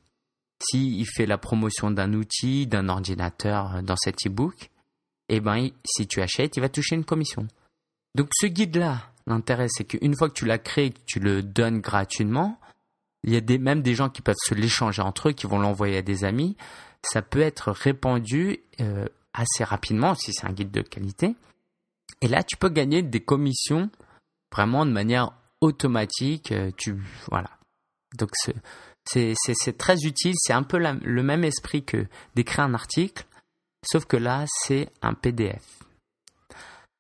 S'il 0.63 1.07
fait 1.07 1.27
la 1.27 1.39
promotion 1.39 1.91
d'un 1.91 2.13
outil, 2.13 2.67
d'un 2.67 2.89
ordinateur 2.89 3.83
dans 3.83 3.97
cet 3.97 4.27
e-book, 4.27 4.71
et 5.29 5.37
eh 5.37 5.41
ben, 5.41 5.71
si 5.85 6.07
tu 6.07 6.21
achètes, 6.21 6.57
il 6.57 6.61
va 6.61 6.69
toucher 6.69 6.97
une 6.97 7.05
commission. 7.05 7.47
Donc, 8.15 8.31
ce 8.33 8.47
guide-là, 8.47 9.11
l'intérêt, 9.29 9.67
c'est 9.69 9.85
qu'une 9.85 10.17
fois 10.17 10.29
que 10.29 10.35
tu 10.35 10.45
l'as 10.45 10.59
créé, 10.59 10.91
que 10.91 11.01
tu 11.07 11.21
le 11.21 11.43
donnes 11.43 11.81
gratuitement, 11.81 12.59
il 13.25 13.33
y 13.33 13.37
a 13.37 13.41
des, 13.41 13.59
même 13.59 13.83
des 13.83 13.95
gens 13.95 14.09
qui 14.09 14.23
peuvent 14.23 14.37
se 14.39 14.55
l'échanger 14.55 15.03
entre 15.03 15.29
eux, 15.29 15.33
qui 15.33 15.47
vont 15.47 15.59
l'envoyer 15.59 15.99
à 15.99 16.03
des 16.03 16.25
amis 16.25 16.57
ça 17.03 17.23
peut 17.23 17.41
être 17.41 17.71
répandu 17.71 18.61
euh, 18.81 19.07
assez 19.33 19.65
rapidement 19.65 20.15
si 20.15 20.33
c'est 20.33 20.47
un 20.47 20.53
guide 20.53 20.71
de 20.71 20.83
qualité. 20.83 21.37
Et 22.21 22.29
là, 22.29 22.43
tu 22.43 22.57
peux 22.57 22.69
gagner 22.69 23.03
des 23.03 23.21
commissions 23.21 23.91
vraiment 24.53 24.85
de 24.85 24.91
manière 24.91 25.33
automatique. 25.61 26.53
Euh, 26.53 26.71
tu 26.77 26.97
voilà. 27.31 27.51
Donc 28.17 28.31
c'est 29.05 29.79
très 29.79 29.97
utile. 30.05 30.35
C'est 30.37 30.53
un 30.53 30.63
peu 30.63 30.79
le 30.79 31.23
même 31.23 31.45
esprit 31.45 31.85
que 31.85 32.07
d'écrire 32.35 32.65
un 32.65 32.75
article, 32.75 33.27
sauf 33.85 34.05
que 34.07 34.17
là 34.17 34.45
c'est 34.47 34.91
un 35.03 35.15
PDF. 35.15 35.65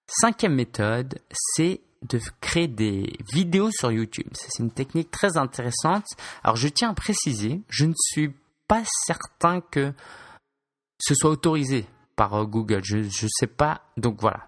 Cinquième 0.06 0.54
méthode, 0.54 1.20
c'est 1.30 1.80
de 2.02 2.20
créer 2.40 2.68
des 2.68 3.12
vidéos 3.32 3.70
sur 3.70 3.90
YouTube. 3.90 4.28
C'est 4.32 4.62
une 4.62 4.70
technique 4.70 5.10
très 5.10 5.36
intéressante. 5.36 6.06
Alors 6.44 6.56
je 6.56 6.68
tiens 6.68 6.90
à 6.90 6.94
préciser, 6.94 7.60
je 7.68 7.86
ne 7.86 7.94
suis 7.96 8.32
pas 8.68 8.82
certain 9.06 9.60
que 9.60 9.92
ce 11.00 11.14
soit 11.14 11.30
autorisé 11.30 11.86
par 12.16 12.34
euh, 12.34 12.44
Google. 12.44 12.84
Je 12.84 12.98
ne 12.98 13.28
sais 13.28 13.46
pas. 13.46 13.82
Donc 13.96 14.20
voilà. 14.20 14.46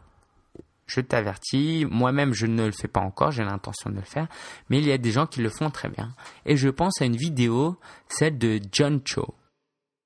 Je 0.87 1.01
t'avertis, 1.01 1.87
moi-même 1.89 2.33
je 2.35 2.47
ne 2.47 2.67
le 2.67 2.73
fais 2.73 2.89
pas 2.89 3.01
encore, 3.01 3.31
j'ai 3.31 3.45
l'intention 3.45 3.91
de 3.91 3.95
le 3.95 4.03
faire, 4.03 4.27
mais 4.69 4.79
il 4.79 4.87
y 4.87 4.91
a 4.91 4.99
des 4.99 5.13
gens 5.13 5.25
qui 5.25 5.41
le 5.41 5.49
font 5.49 5.71
très 5.71 5.89
bien. 5.89 6.17
Et 6.47 6.57
je 6.57 6.69
pense 6.69 7.01
à 7.01 7.05
une 7.05 7.15
vidéo, 7.15 7.79
celle 8.09 8.39
de 8.39 8.61
John 8.73 9.01
Cho. 9.05 9.37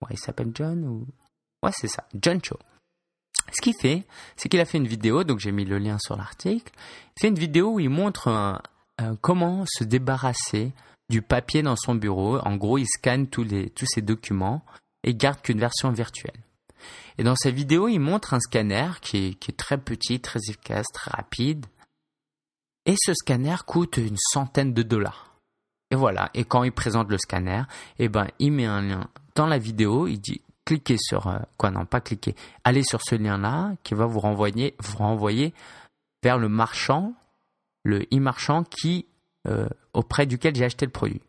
Ouais, 0.03 0.11
il 0.11 0.19
s'appelle 0.19 0.51
John 0.55 0.85
ou... 0.85 1.07
Ouais, 1.63 1.73
c'est 1.73 1.89
ça, 1.89 2.07
John 2.21 2.39
Cho. 2.45 2.59
Ce 3.53 3.63
qu'il 3.63 3.75
fait, 3.81 4.05
c'est 4.37 4.49
qu'il 4.49 4.61
a 4.61 4.65
fait 4.65 4.79
une 4.79 4.87
vidéo, 4.87 5.25
donc 5.25 5.39
j'ai 5.39 5.53
mis 5.53 5.65
le 5.65 5.79
lien 5.79 5.97
sur 6.01 6.17
l'article. 6.17 6.73
Il 7.17 7.21
fait 7.21 7.29
une 7.29 7.39
vidéo 7.39 7.75
où 7.75 7.81
il 7.81 7.91
montre 7.91 8.61
comment 9.21 9.65
se 9.67 9.85
débarrasser 9.85 10.73
du 11.09 11.23
papier 11.23 11.63
dans 11.63 11.77
son 11.77 11.95
bureau. 11.95 12.39
En 12.39 12.57
gros, 12.57 12.79
il 12.79 12.87
scanne 12.87 13.29
tous, 13.29 13.47
ses 13.85 14.03
documents 14.03 14.65
et 15.03 15.15
garde 15.15 15.41
qu'une 15.43 15.59
version 15.59 15.91
virtuelle. 15.93 16.41
Et 17.19 17.23
dans 17.23 17.37
sa 17.37 17.51
vidéo, 17.51 17.89
il 17.89 18.01
montre 18.01 18.35
un 18.35 18.41
scanner 18.41 18.91
qui 19.01 19.17
est, 19.19 19.35
qui 19.35 19.53
est 19.53 19.57
très 19.57 19.79
petit, 19.79 20.21
très 20.21 20.41
efficace, 20.49 20.87
très 20.93 21.11
rapide. 21.13 21.67
Et 22.87 22.97
ce 22.99 23.15
scanner 23.15 23.57
coûte 23.67 23.99
une 23.99 24.17
centaine 24.19 24.75
de 24.75 24.83
dollars. 24.83 25.37
Et 25.91 25.97
voilà. 25.97 26.31
Et 26.35 26.45
quand 26.45 26.65
il 26.65 26.73
présente 26.73 27.09
le 27.09 27.19
scanner, 27.19 27.63
eh 27.99 28.09
ben, 28.09 28.27
il 28.39 28.53
met 28.53 28.67
un 28.67 28.83
lien 28.83 29.09
dans 29.37 29.47
la 29.47 29.59
vidéo. 29.59 30.07
Il 30.07 30.19
dit 30.21 30.43
cliquez 30.65 30.97
sur 30.99 31.27
euh, 31.29 31.39
quoi 31.57 31.71
non 31.71 31.87
pas 31.87 32.01
cliquez. 32.01 32.35
Allez 32.65 32.83
sur 32.83 33.03
ce 33.03 33.15
lien-là 33.15 33.73
qui 33.83 33.95
va 33.95 34.07
vous 34.07 34.21
renvoyer, 34.21 34.75
vous 34.81 34.99
renvoyer 34.99 35.53
vers 36.23 36.39
le 36.39 36.49
marchand, 36.49 37.15
le 37.83 38.03
e-marchand 38.13 38.65
qui 38.65 39.07
euh, 39.47 39.69
auprès 39.93 40.27
duquel 40.27 40.55
j'ai 40.57 40.65
acheté 40.65 40.87
le 40.87 40.93
produit. 40.93 41.21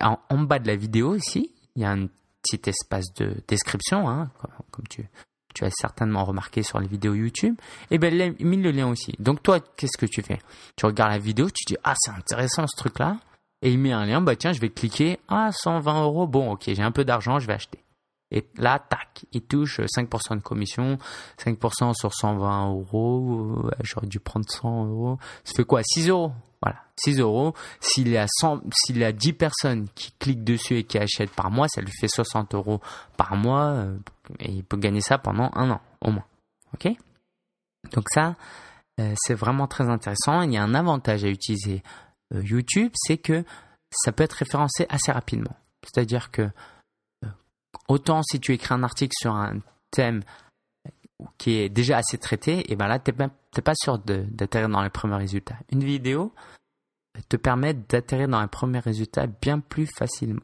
En, 0.00 0.18
bas 0.38 0.58
de 0.58 0.66
la 0.66 0.76
vidéo 0.76 1.14
ici, 1.14 1.52
il 1.76 1.82
y 1.82 1.84
a 1.84 1.90
un 1.90 2.06
petit 2.42 2.68
espace 2.68 3.12
de 3.16 3.36
description, 3.48 4.08
hein, 4.08 4.30
comme 4.70 4.86
tu, 4.88 5.08
tu 5.54 5.64
as 5.64 5.70
certainement 5.70 6.24
remarqué 6.24 6.62
sur 6.62 6.80
les 6.80 6.86
vidéos 6.86 7.14
YouTube, 7.14 7.56
et 7.90 7.98
bien 7.98 8.10
il 8.10 8.22
a 8.22 8.30
mis 8.44 8.56
le 8.56 8.70
lien 8.70 8.88
aussi. 8.88 9.14
Donc 9.18 9.42
toi, 9.42 9.60
qu'est-ce 9.60 9.98
que 9.98 10.06
tu 10.06 10.22
fais? 10.22 10.40
Tu 10.76 10.86
regardes 10.86 11.12
la 11.12 11.18
vidéo, 11.18 11.48
tu 11.50 11.64
dis 11.66 11.76
ah 11.84 11.94
c'est 11.98 12.10
intéressant 12.10 12.66
ce 12.66 12.76
truc-là, 12.76 13.18
et 13.62 13.70
il 13.70 13.78
met 13.78 13.92
un 13.92 14.06
lien, 14.06 14.20
bah 14.20 14.36
tiens 14.36 14.52
je 14.52 14.60
vais 14.60 14.70
cliquer, 14.70 15.18
ah 15.28 15.50
120 15.52 16.02
euros, 16.02 16.26
bon 16.26 16.52
ok 16.52 16.64
j'ai 16.66 16.82
un 16.82 16.92
peu 16.92 17.04
d'argent, 17.04 17.38
je 17.38 17.46
vais 17.46 17.54
acheter. 17.54 17.78
Et 18.30 18.46
là, 18.56 18.78
tac, 18.78 19.24
il 19.32 19.42
touche 19.42 19.80
5% 19.80 20.36
de 20.36 20.42
commission, 20.42 20.98
5% 21.38 21.94
sur 21.94 22.14
120 22.14 22.70
euros, 22.70 23.70
j'aurais 23.82 24.06
dû 24.06 24.20
prendre 24.20 24.46
100 24.48 24.86
euros, 24.86 25.18
ça 25.44 25.52
fait 25.56 25.64
quoi? 25.64 25.82
6 25.82 26.08
euros 26.08 26.32
voilà, 26.62 26.78
6 26.96 27.20
euros. 27.20 27.54
S'il 27.80 28.08
y, 28.08 28.18
a 28.18 28.26
100, 28.28 28.62
s'il 28.74 29.02
a 29.02 29.12
10 29.12 29.32
personnes 29.32 29.88
qui 29.94 30.12
cliquent 30.18 30.44
dessus 30.44 30.76
et 30.76 30.84
qui 30.84 30.98
achètent 30.98 31.30
par 31.30 31.50
mois, 31.50 31.68
ça 31.68 31.80
lui 31.80 31.92
fait 31.92 32.08
60 32.08 32.54
euros 32.54 32.80
par 33.16 33.36
mois 33.36 33.68
euh, 33.68 33.96
et 34.38 34.50
il 34.50 34.64
peut 34.64 34.76
gagner 34.76 35.00
ça 35.00 35.18
pendant 35.18 35.50
un 35.54 35.70
an 35.70 35.80
au 36.02 36.10
moins. 36.10 36.26
Ok? 36.74 36.92
Donc 37.92 38.04
ça, 38.10 38.36
euh, 39.00 39.14
c'est 39.16 39.34
vraiment 39.34 39.66
très 39.66 39.88
intéressant. 39.88 40.42
Il 40.42 40.52
y 40.52 40.58
a 40.58 40.62
un 40.62 40.74
avantage 40.74 41.24
à 41.24 41.28
utiliser 41.28 41.82
euh, 42.34 42.42
YouTube, 42.42 42.92
c'est 42.94 43.16
que 43.16 43.44
ça 43.90 44.12
peut 44.12 44.22
être 44.22 44.34
référencé 44.34 44.86
assez 44.90 45.10
rapidement. 45.10 45.56
C'est-à-dire 45.82 46.30
que 46.30 46.50
autant 47.88 48.22
si 48.22 48.40
tu 48.40 48.52
écris 48.52 48.74
un 48.74 48.82
article 48.82 49.12
sur 49.18 49.34
un 49.34 49.58
thème 49.90 50.22
qui 51.36 51.52
est 51.52 51.68
déjà 51.68 51.98
assez 51.98 52.18
traité, 52.18 52.70
et 52.72 52.76
ben 52.76 52.88
là, 52.88 52.98
tu 52.98 53.12
n'es 53.12 53.62
pas 53.62 53.74
sûr 53.74 53.98
d'atterrir 53.98 54.68
dans 54.68 54.82
les 54.82 54.90
premiers 54.90 55.16
résultats. 55.16 55.58
Une 55.70 55.84
vidéo 55.84 56.32
te 57.28 57.36
permet 57.36 57.74
d'atterrir 57.74 58.28
dans 58.28 58.40
les 58.40 58.48
premiers 58.48 58.78
résultats 58.78 59.26
bien 59.26 59.60
plus 59.60 59.86
facilement. 59.86 60.40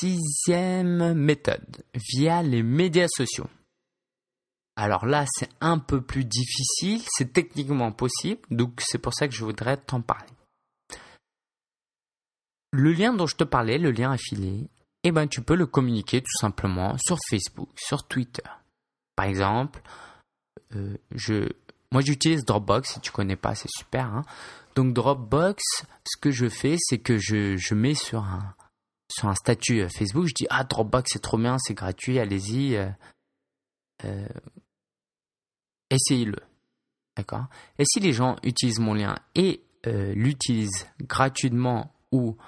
Sixième 0.00 1.14
méthode, 1.14 1.84
via 1.94 2.42
les 2.42 2.62
médias 2.62 3.06
sociaux. 3.08 3.48
Alors 4.76 5.06
là, 5.06 5.24
c'est 5.28 5.50
un 5.60 5.78
peu 5.78 6.00
plus 6.00 6.24
difficile, 6.24 7.02
c'est 7.06 7.32
techniquement 7.32 7.92
possible, 7.92 8.40
donc 8.50 8.80
c'est 8.84 8.98
pour 8.98 9.14
ça 9.14 9.28
que 9.28 9.34
je 9.34 9.44
voudrais 9.44 9.76
t'en 9.76 10.00
parler. 10.00 10.32
Le 12.72 12.92
lien 12.92 13.12
dont 13.12 13.26
je 13.26 13.36
te 13.36 13.44
parlais, 13.44 13.78
le 13.78 13.92
lien 13.92 14.10
affilié, 14.10 14.68
eh 15.04 15.12
ben, 15.12 15.28
tu 15.28 15.42
peux 15.42 15.54
le 15.54 15.66
communiquer 15.66 16.22
tout 16.22 16.38
simplement 16.40 16.96
sur 16.98 17.18
Facebook, 17.28 17.68
sur 17.76 18.08
Twitter. 18.08 18.42
Par 19.14 19.26
exemple, 19.26 19.82
euh, 20.74 20.96
moi 21.92 22.00
j'utilise 22.00 22.44
Dropbox, 22.44 22.94
si 22.94 23.00
tu 23.00 23.12
connais 23.12 23.36
pas, 23.36 23.54
c'est 23.54 23.70
super. 23.70 24.06
Hein. 24.06 24.24
Donc 24.74 24.94
Dropbox, 24.94 25.62
ce 26.06 26.16
que 26.18 26.30
je 26.30 26.48
fais, 26.48 26.76
c'est 26.78 26.98
que 26.98 27.18
je, 27.18 27.74
mets 27.74 27.94
sur 27.94 28.24
un, 28.24 29.34
statut 29.34 29.82
euh, 29.82 29.88
Facebook, 29.90 30.26
je 30.26 30.34
dis 30.34 30.46
ah 30.48 30.64
Dropbox 30.64 31.10
c'est 31.12 31.22
trop 31.22 31.36
bien, 31.36 31.58
c'est 31.58 31.74
gratuit, 31.74 32.18
allez-y, 32.18 32.76
euh, 34.04 34.26
essayez-le, 35.90 36.38
d'accord? 37.14 37.46
Et 37.78 37.84
si 37.84 38.00
les 38.00 38.14
gens 38.14 38.36
utilisent 38.42 38.80
mon 38.80 38.94
lien 38.94 39.16
et 39.34 39.60
l'utilisent 39.86 40.86
gratuitement 41.02 41.92
ou 42.10 42.38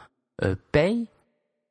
payent 0.72 1.06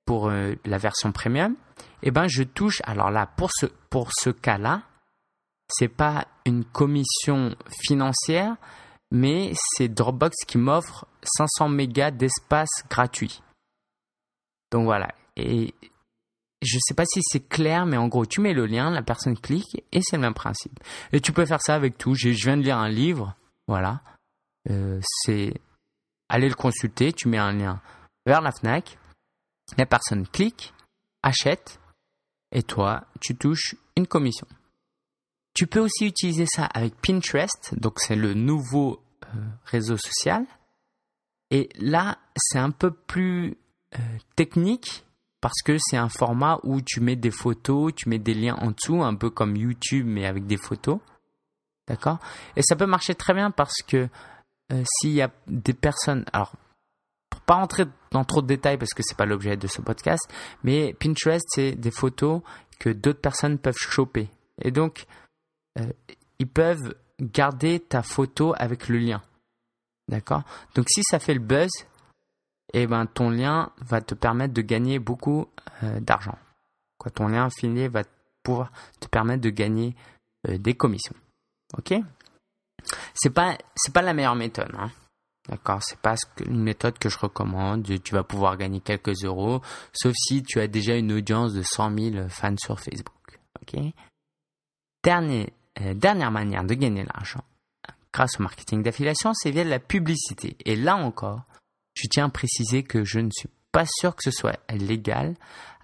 pour 0.05 0.29
la 0.29 0.77
version 0.77 1.11
premium, 1.11 1.55
eh 2.03 2.11
ben 2.11 2.27
je 2.27 2.43
touche. 2.43 2.81
Alors 2.85 3.09
là 3.09 3.25
pour 3.25 3.49
ce 3.51 3.65
pour 3.89 4.11
ce 4.13 4.29
cas-là, 4.29 4.83
c'est 5.67 5.87
pas 5.87 6.27
une 6.45 6.63
commission 6.63 7.55
financière, 7.69 8.55
mais 9.11 9.53
c'est 9.55 9.87
Dropbox 9.87 10.35
qui 10.47 10.57
m'offre 10.57 11.07
500 11.23 11.69
mégas 11.69 12.11
d'espace 12.11 12.69
gratuit. 12.89 13.41
Donc 14.71 14.85
voilà. 14.85 15.07
Et 15.35 15.73
je 16.61 16.77
sais 16.81 16.93
pas 16.93 17.05
si 17.05 17.21
c'est 17.23 17.47
clair, 17.47 17.85
mais 17.85 17.97
en 17.97 18.07
gros, 18.07 18.25
tu 18.25 18.41
mets 18.41 18.53
le 18.53 18.65
lien, 18.65 18.91
la 18.91 19.01
personne 19.01 19.37
clique 19.37 19.83
et 19.91 20.01
c'est 20.01 20.15
le 20.15 20.21
même 20.21 20.33
principe. 20.33 20.79
Et 21.11 21.21
tu 21.21 21.31
peux 21.31 21.45
faire 21.45 21.61
ça 21.61 21.75
avec 21.75 21.97
tout. 21.97 22.13
Je 22.15 22.29
viens 22.29 22.57
de 22.57 22.63
lire 22.63 22.77
un 22.77 22.89
livre, 22.89 23.35
voilà. 23.67 24.01
Euh, 24.69 24.99
c'est 25.03 25.53
aller 26.29 26.49
le 26.49 26.55
consulter, 26.55 27.13
tu 27.13 27.27
mets 27.27 27.37
un 27.37 27.53
lien 27.53 27.81
vers 28.25 28.41
la 28.41 28.51
Fnac, 28.51 28.97
la 29.77 29.85
personne 29.85 30.27
clique, 30.27 30.73
achète, 31.23 31.79
et 32.51 32.63
toi, 32.63 33.05
tu 33.19 33.35
touches 33.35 33.75
une 33.95 34.07
commission. 34.07 34.47
Tu 35.53 35.67
peux 35.67 35.79
aussi 35.79 36.05
utiliser 36.05 36.45
ça 36.47 36.65
avec 36.65 36.95
Pinterest, 37.01 37.73
donc 37.77 37.99
c'est 37.99 38.15
le 38.15 38.33
nouveau 38.33 39.01
euh, 39.23 39.27
réseau 39.65 39.97
social. 39.97 40.45
Et 41.51 41.69
là, 41.79 42.17
c'est 42.35 42.59
un 42.59 42.71
peu 42.71 42.91
plus 42.91 43.57
euh, 43.95 44.17
technique 44.35 45.05
parce 45.41 45.61
que 45.63 45.77
c'est 45.79 45.97
un 45.97 46.09
format 46.09 46.59
où 46.63 46.81
tu 46.81 46.99
mets 46.99 47.15
des 47.15 47.31
photos, 47.31 47.93
tu 47.95 48.09
mets 48.09 48.19
des 48.19 48.33
liens 48.33 48.55
en 48.55 48.71
dessous, 48.71 49.03
un 49.03 49.15
peu 49.15 49.29
comme 49.29 49.55
YouTube 49.55 50.05
mais 50.07 50.25
avec 50.25 50.45
des 50.45 50.57
photos. 50.57 50.99
D'accord? 51.87 52.17
Et 52.55 52.61
ça 52.63 52.75
peut 52.75 52.87
marcher 52.87 53.15
très 53.15 53.33
bien 53.33 53.51
parce 53.51 53.81
que 53.87 54.09
euh, 54.71 54.83
s'il 54.85 55.11
y 55.11 55.21
a 55.21 55.31
des 55.47 55.73
personnes, 55.73 56.25
alors 56.33 56.53
pas 57.41 57.55
rentrer 57.55 57.85
dans 58.11 58.23
trop 58.23 58.41
de 58.41 58.47
détails 58.47 58.77
parce 58.77 58.93
que 58.93 59.03
c'est 59.03 59.17
pas 59.17 59.25
l'objet 59.25 59.57
de 59.57 59.67
ce 59.67 59.81
podcast, 59.81 60.29
mais 60.63 60.93
Pinterest 60.93 61.45
c'est 61.49 61.73
des 61.73 61.91
photos 61.91 62.41
que 62.79 62.89
d'autres 62.89 63.21
personnes 63.21 63.57
peuvent 63.57 63.77
choper 63.77 64.29
et 64.61 64.71
donc 64.71 65.05
euh, 65.79 65.91
ils 66.39 66.47
peuvent 66.47 66.95
garder 67.21 67.79
ta 67.79 68.01
photo 68.01 68.53
avec 68.57 68.89
le 68.89 68.97
lien. 68.97 69.21
D'accord? 70.07 70.43
Donc 70.75 70.85
si 70.89 71.01
ça 71.03 71.19
fait 71.19 71.33
le 71.33 71.39
buzz, 71.39 71.71
eh 72.73 72.87
ben, 72.87 73.05
ton 73.05 73.29
lien 73.29 73.71
va 73.77 74.01
te 74.01 74.13
permettre 74.13 74.53
de 74.53 74.61
gagner 74.61 74.99
beaucoup 74.99 75.47
euh, 75.83 75.99
d'argent. 75.99 76.37
Quoi, 76.97 77.11
ton 77.11 77.27
lien 77.27 77.45
affilié 77.45 77.87
va 77.87 78.03
pouvoir 78.43 78.71
te 78.99 79.07
permettre 79.07 79.41
de 79.41 79.49
gagner 79.49 79.95
euh, 80.47 80.57
des 80.57 80.75
commissions. 80.75 81.15
Ok? 81.77 81.93
C'est 83.13 83.31
pas 83.31 83.57
c'est 83.75 83.93
pas 83.93 84.01
la 84.01 84.13
meilleure 84.13 84.35
méthode. 84.35 84.71
Hein. 84.77 84.91
D'accord, 85.49 85.79
c'est 85.83 85.99
pas 85.99 86.15
une 86.45 86.63
méthode 86.63 86.97
que 86.97 87.07
je 87.07 87.19
recommande. 87.19 87.83
Tu 88.03 88.13
vas 88.13 88.23
pouvoir 88.23 88.57
gagner 88.57 88.79
quelques 88.79 89.23
euros, 89.23 89.61
sauf 89.93 90.13
si 90.15 90.41
tu 90.41 90.59
as 90.59 90.67
déjà 90.67 90.95
une 90.95 91.11
audience 91.11 91.53
de 91.53 91.61
100 91.61 91.97
000 91.97 92.29
fans 92.29 92.55
sur 92.57 92.79
Facebook. 92.79 93.39
Ok? 93.61 93.79
Euh, 95.07 95.93
dernière 95.93 96.31
manière 96.31 96.63
de 96.63 96.73
gagner 96.73 97.03
de 97.03 97.09
l'argent 97.13 97.43
grâce 98.15 98.39
au 98.39 98.43
marketing 98.43 98.81
d'affiliation, 98.81 99.33
c'est 99.33 99.51
via 99.51 99.65
la 99.65 99.79
publicité. 99.79 100.55
Et 100.63 100.77
là 100.77 100.95
encore, 100.95 101.41
je 101.95 102.07
tiens 102.09 102.27
à 102.27 102.29
préciser 102.29 102.81
que 102.81 103.03
je 103.03 103.19
ne 103.19 103.29
suis 103.29 103.49
pas 103.73 103.83
sûr 103.85 104.15
que 104.15 104.23
ce 104.23 104.31
soit 104.31 104.57
légal, 104.69 105.35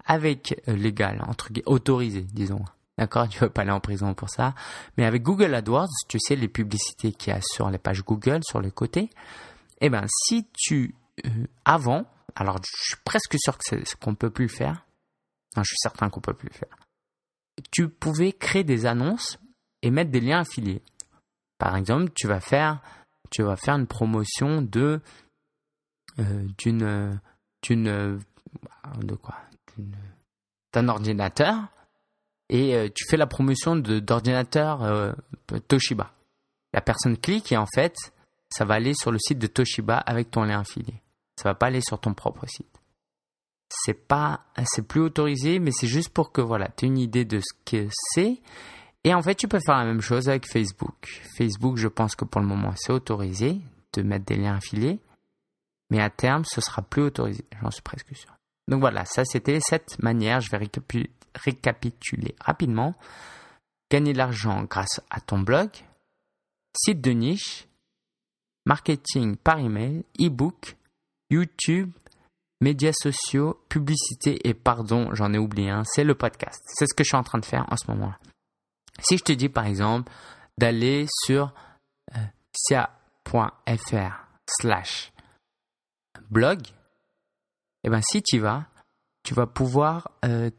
avec 0.06 0.58
euh, 0.66 0.74
légal, 0.74 1.22
entre 1.28 1.50
autorisé, 1.66 2.22
disons. 2.22 2.64
D'accord 2.96 3.28
Tu 3.28 3.38
veux 3.38 3.50
pas 3.50 3.62
aller 3.62 3.70
en 3.70 3.80
prison 3.80 4.14
pour 4.14 4.30
ça. 4.30 4.54
Mais 4.96 5.04
avec 5.04 5.22
Google 5.22 5.54
AdWords, 5.54 5.90
tu 6.08 6.18
sais, 6.18 6.34
les 6.34 6.48
publicités 6.48 7.12
qu'il 7.12 7.34
y 7.34 7.36
a 7.36 7.40
sur 7.42 7.68
les 7.68 7.76
pages 7.76 8.02
Google, 8.02 8.40
sur 8.44 8.62
les 8.62 8.70
côtés, 8.70 9.10
eh 9.82 9.90
ben, 9.90 10.06
si 10.08 10.46
tu, 10.52 10.94
euh, 11.26 11.28
avant, 11.64 12.06
alors 12.36 12.58
je 12.58 12.88
suis 12.88 12.96
presque 13.04 13.36
sûr 13.36 13.58
que 13.58 13.96
qu'on 13.96 14.12
ne 14.12 14.16
peut 14.16 14.30
plus 14.30 14.46
le 14.46 14.52
faire. 14.52 14.86
je 15.56 15.62
suis 15.64 15.76
certain 15.76 16.08
qu'on 16.08 16.20
ne 16.20 16.24
peut 16.24 16.34
plus 16.34 16.48
le 16.48 16.54
faire. 16.54 16.76
Tu 17.72 17.88
pouvais 17.88 18.32
créer 18.32 18.64
des 18.64 18.86
annonces 18.86 19.38
et 19.82 19.90
mettre 19.90 20.12
des 20.12 20.20
liens 20.20 20.40
affiliés. 20.40 20.82
Par 21.58 21.76
exemple, 21.76 22.12
tu 22.14 22.28
vas 22.28 22.40
faire, 22.40 22.80
tu 23.30 23.42
vas 23.42 23.56
faire 23.56 23.74
une 23.74 23.88
promotion 23.88 24.62
de 24.62 25.00
euh, 26.20 26.46
d'une 26.58 27.20
d'une 27.62 27.88
euh, 27.88 28.18
de 29.00 29.14
quoi? 29.16 29.36
D'un 30.72 30.88
ordinateur 30.88 31.56
et 32.48 32.92
tu 32.94 33.06
fais 33.08 33.16
la 33.16 33.26
promotion 33.26 33.76
d'ordinateur 33.76 35.14
Toshiba. 35.68 36.12
La 36.74 36.82
personne 36.82 37.16
clique 37.16 37.50
et 37.52 37.56
en 37.56 37.66
fait, 37.66 37.94
ça 38.52 38.64
va 38.64 38.74
aller 38.74 38.94
sur 38.94 39.10
le 39.10 39.18
site 39.18 39.38
de 39.38 39.46
Toshiba 39.46 39.98
avec 39.98 40.30
ton 40.30 40.44
lien 40.44 40.60
affilié. 40.60 40.94
Ça 41.40 41.48
va 41.48 41.54
pas 41.54 41.66
aller 41.66 41.80
sur 41.80 42.00
ton 42.00 42.14
propre 42.14 42.46
site. 42.46 42.66
C'est 43.68 43.94
pas, 43.94 44.44
c'est 44.64 44.86
plus 44.86 45.00
autorisé, 45.00 45.58
mais 45.58 45.70
c'est 45.72 45.86
juste 45.86 46.10
pour 46.10 46.30
que 46.32 46.40
voilà, 46.40 46.68
tu 46.76 46.84
aies 46.84 46.88
une 46.88 46.98
idée 46.98 47.24
de 47.24 47.40
ce 47.40 47.54
que 47.64 47.88
c'est. 48.12 48.40
Et 49.04 49.14
en 49.14 49.22
fait, 49.22 49.34
tu 49.34 49.48
peux 49.48 49.60
faire 49.64 49.76
la 49.76 49.84
même 49.84 50.02
chose 50.02 50.28
avec 50.28 50.46
Facebook. 50.46 51.22
Facebook, 51.36 51.78
je 51.78 51.88
pense 51.88 52.14
que 52.14 52.24
pour 52.24 52.40
le 52.40 52.46
moment, 52.46 52.74
c'est 52.76 52.92
autorisé 52.92 53.60
de 53.94 54.02
mettre 54.02 54.26
des 54.26 54.36
liens 54.36 54.56
affiliés 54.56 55.00
mais 55.92 56.00
à 56.00 56.08
terme, 56.08 56.42
ce 56.46 56.62
sera 56.62 56.80
plus 56.80 57.02
autorisé, 57.02 57.44
j'en 57.60 57.70
suis 57.70 57.82
presque 57.82 58.16
sûr. 58.16 58.34
Donc 58.66 58.80
voilà, 58.80 59.04
ça 59.04 59.26
c'était 59.26 59.60
cette 59.60 60.02
manière, 60.02 60.40
je 60.40 60.50
vais 60.50 60.66
récapituler 61.34 62.34
rapidement. 62.40 62.94
Gagner 63.90 64.14
de 64.14 64.18
l'argent 64.18 64.62
grâce 64.62 65.02
à 65.10 65.20
ton 65.20 65.40
blog, 65.40 65.68
site 66.74 67.02
de 67.02 67.10
niche, 67.10 67.68
marketing 68.66 69.36
par 69.36 69.58
email, 69.58 70.04
e-book, 70.20 70.76
YouTube, 71.30 71.90
médias 72.60 72.92
sociaux, 72.92 73.60
publicité 73.68 74.48
et 74.48 74.54
pardon, 74.54 75.12
j'en 75.14 75.32
ai 75.32 75.38
oublié 75.38 75.70
un, 75.70 75.82
c'est 75.84 76.04
le 76.04 76.14
podcast. 76.14 76.62
C'est 76.66 76.86
ce 76.86 76.94
que 76.94 77.02
je 77.02 77.08
suis 77.08 77.16
en 77.16 77.24
train 77.24 77.38
de 77.38 77.44
faire 77.44 77.66
en 77.70 77.76
ce 77.76 77.90
moment-là. 77.90 78.16
Si 79.00 79.18
je 79.18 79.24
te 79.24 79.32
dis 79.32 79.48
par 79.48 79.66
exemple 79.66 80.12
d'aller 80.58 81.06
sur 81.24 81.52
euh, 82.14 82.20
sia.fr 82.54 84.26
slash 84.46 85.12
blog, 86.30 86.60
eh 87.84 87.90
ben, 87.90 88.00
si 88.02 88.22
tu 88.22 88.38
vas, 88.38 88.66
tu 89.24 89.34
vas 89.34 89.46
pouvoir 89.46 90.12
euh, 90.24 90.50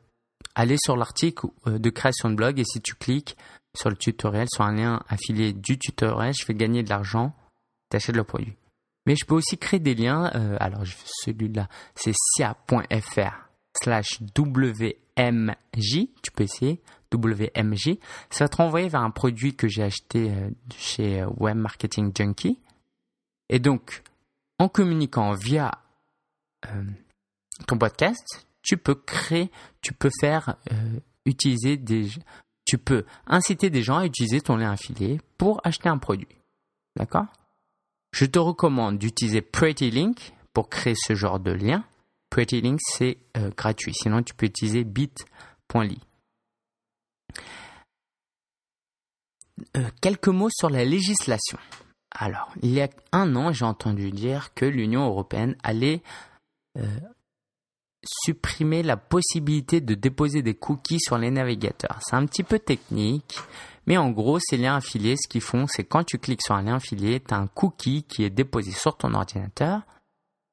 aller 0.55 0.75
sur 0.83 0.97
l'article 0.97 1.47
euh, 1.67 1.79
de 1.79 1.89
création 1.89 2.29
de 2.29 2.35
blog 2.35 2.59
et 2.59 2.65
si 2.65 2.81
tu 2.81 2.95
cliques 2.95 3.37
sur 3.77 3.89
le 3.89 3.95
tutoriel, 3.95 4.47
sur 4.51 4.63
un 4.63 4.73
lien 4.73 5.03
affilié 5.07 5.53
du 5.53 5.77
tutoriel, 5.79 6.33
je 6.37 6.45
fais 6.45 6.53
gagner 6.53 6.83
de 6.83 6.89
l'argent, 6.89 7.33
tu 7.93 7.97
achètes 7.97 8.15
le 8.15 8.23
produit. 8.23 8.55
Mais 9.05 9.15
je 9.15 9.25
peux 9.25 9.35
aussi 9.35 9.57
créer 9.57 9.79
des 9.79 9.95
liens, 9.95 10.31
euh, 10.33 10.57
alors 10.59 10.83
celui-là, 11.23 11.67
c'est 11.93 12.13
sia.fr 12.35 13.49
slash 13.77 14.19
WMJ, 14.37 16.07
tu 16.21 16.31
peux 16.33 16.43
essayer, 16.43 16.81
WMJ, 17.13 17.97
ça 18.29 18.45
va 18.45 18.49
te 18.49 18.57
renvoyer 18.57 18.89
vers 18.89 19.01
un 19.01 19.11
produit 19.11 19.55
que 19.55 19.67
j'ai 19.67 19.83
acheté 19.83 20.31
chez 20.77 21.23
Web 21.37 21.57
Marketing 21.57 22.11
Junkie. 22.15 22.59
Et 23.49 23.59
donc, 23.59 24.01
en 24.57 24.69
communiquant 24.69 25.33
via 25.33 25.71
euh, 26.67 26.83
ton 27.67 27.77
podcast, 27.77 28.47
tu 28.61 28.77
peux 28.77 28.95
créer, 28.95 29.51
tu 29.81 29.93
peux 29.93 30.09
faire 30.19 30.55
euh, 30.71 30.99
utiliser 31.25 31.77
des, 31.77 32.09
tu 32.65 32.77
peux 32.77 33.05
inciter 33.27 33.69
des 33.69 33.83
gens 33.83 33.97
à 33.97 34.05
utiliser 34.05 34.41
ton 34.41 34.55
lien 34.55 34.71
affilié 34.71 35.19
pour 35.37 35.61
acheter 35.63 35.89
un 35.89 35.97
produit. 35.97 36.27
D'accord? 36.95 37.25
Je 38.13 38.25
te 38.25 38.37
recommande 38.37 38.99
d'utiliser 38.99 39.41
Pretty 39.41 39.89
Link 39.89 40.33
pour 40.53 40.69
créer 40.69 40.95
ce 40.95 41.15
genre 41.15 41.39
de 41.39 41.51
lien. 41.51 41.83
Pretty 42.29 42.61
Link, 42.61 42.79
c'est 42.81 43.17
euh, 43.37 43.49
gratuit. 43.57 43.93
Sinon, 43.93 44.21
tu 44.21 44.33
peux 44.35 44.45
utiliser 44.45 44.83
bit.ly. 44.83 45.99
quelques 50.01 50.27
mots 50.27 50.49
sur 50.51 50.69
la 50.69 50.85
législation. 50.85 51.57
Alors, 52.11 52.53
il 52.61 52.71
y 52.71 52.81
a 52.81 52.89
un 53.11 53.35
an, 53.35 53.51
j'ai 53.51 53.65
entendu 53.65 54.11
dire 54.11 54.53
que 54.53 54.65
l'Union 54.65 55.05
européenne 55.05 55.55
allait 55.63 56.03
euh, 56.77 56.85
supprimer 58.05 58.83
la 58.83 58.97
possibilité 58.97 59.81
de 59.81 59.95
déposer 59.95 60.43
des 60.43 60.53
cookies 60.53 60.99
sur 60.99 61.17
les 61.17 61.31
navigateurs. 61.31 61.99
C'est 62.01 62.15
un 62.15 62.25
petit 62.25 62.43
peu 62.43 62.59
technique, 62.59 63.39
mais 63.85 63.97
en 63.97 64.11
gros, 64.11 64.39
ces 64.39 64.57
liens 64.57 64.75
affiliés, 64.75 65.15
ce 65.17 65.27
qu'ils 65.27 65.41
font, 65.41 65.67
c'est 65.67 65.83
quand 65.83 66.03
tu 66.03 66.17
cliques 66.17 66.41
sur 66.41 66.55
un 66.55 66.63
lien 66.63 66.75
affilié, 66.75 67.19
tu 67.19 67.33
as 67.33 67.37
un 67.37 67.47
cookie 67.47 68.03
qui 68.03 68.23
est 68.23 68.29
déposé 68.29 68.71
sur 68.71 68.97
ton 68.97 69.13
ordinateur. 69.13 69.81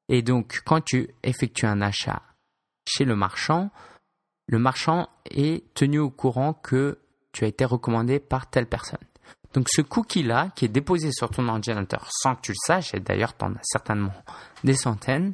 Et 0.09 0.21
donc, 0.21 0.61
quand 0.65 0.83
tu 0.83 1.09
effectues 1.23 1.65
un 1.65 1.81
achat 1.81 2.21
chez 2.85 3.05
le 3.05 3.15
marchand, 3.15 3.69
le 4.47 4.59
marchand 4.59 5.07
est 5.29 5.73
tenu 5.73 5.99
au 5.99 6.09
courant 6.09 6.53
que 6.53 6.99
tu 7.31 7.45
as 7.45 7.47
été 7.47 7.63
recommandé 7.63 8.19
par 8.19 8.49
telle 8.49 8.67
personne. 8.67 8.99
Donc 9.53 9.67
ce 9.69 9.81
cookie-là, 9.81 10.49
qui 10.55 10.65
est 10.65 10.69
déposé 10.69 11.11
sur 11.11 11.29
ton 11.29 11.47
ordinateur 11.47 12.07
sans 12.09 12.35
que 12.35 12.41
tu 12.41 12.51
le 12.51 12.57
saches, 12.65 12.93
et 12.93 12.99
d'ailleurs 12.99 13.35
tu 13.35 13.45
en 13.45 13.53
as 13.53 13.63
certainement 13.63 14.13
des 14.63 14.75
centaines, 14.75 15.33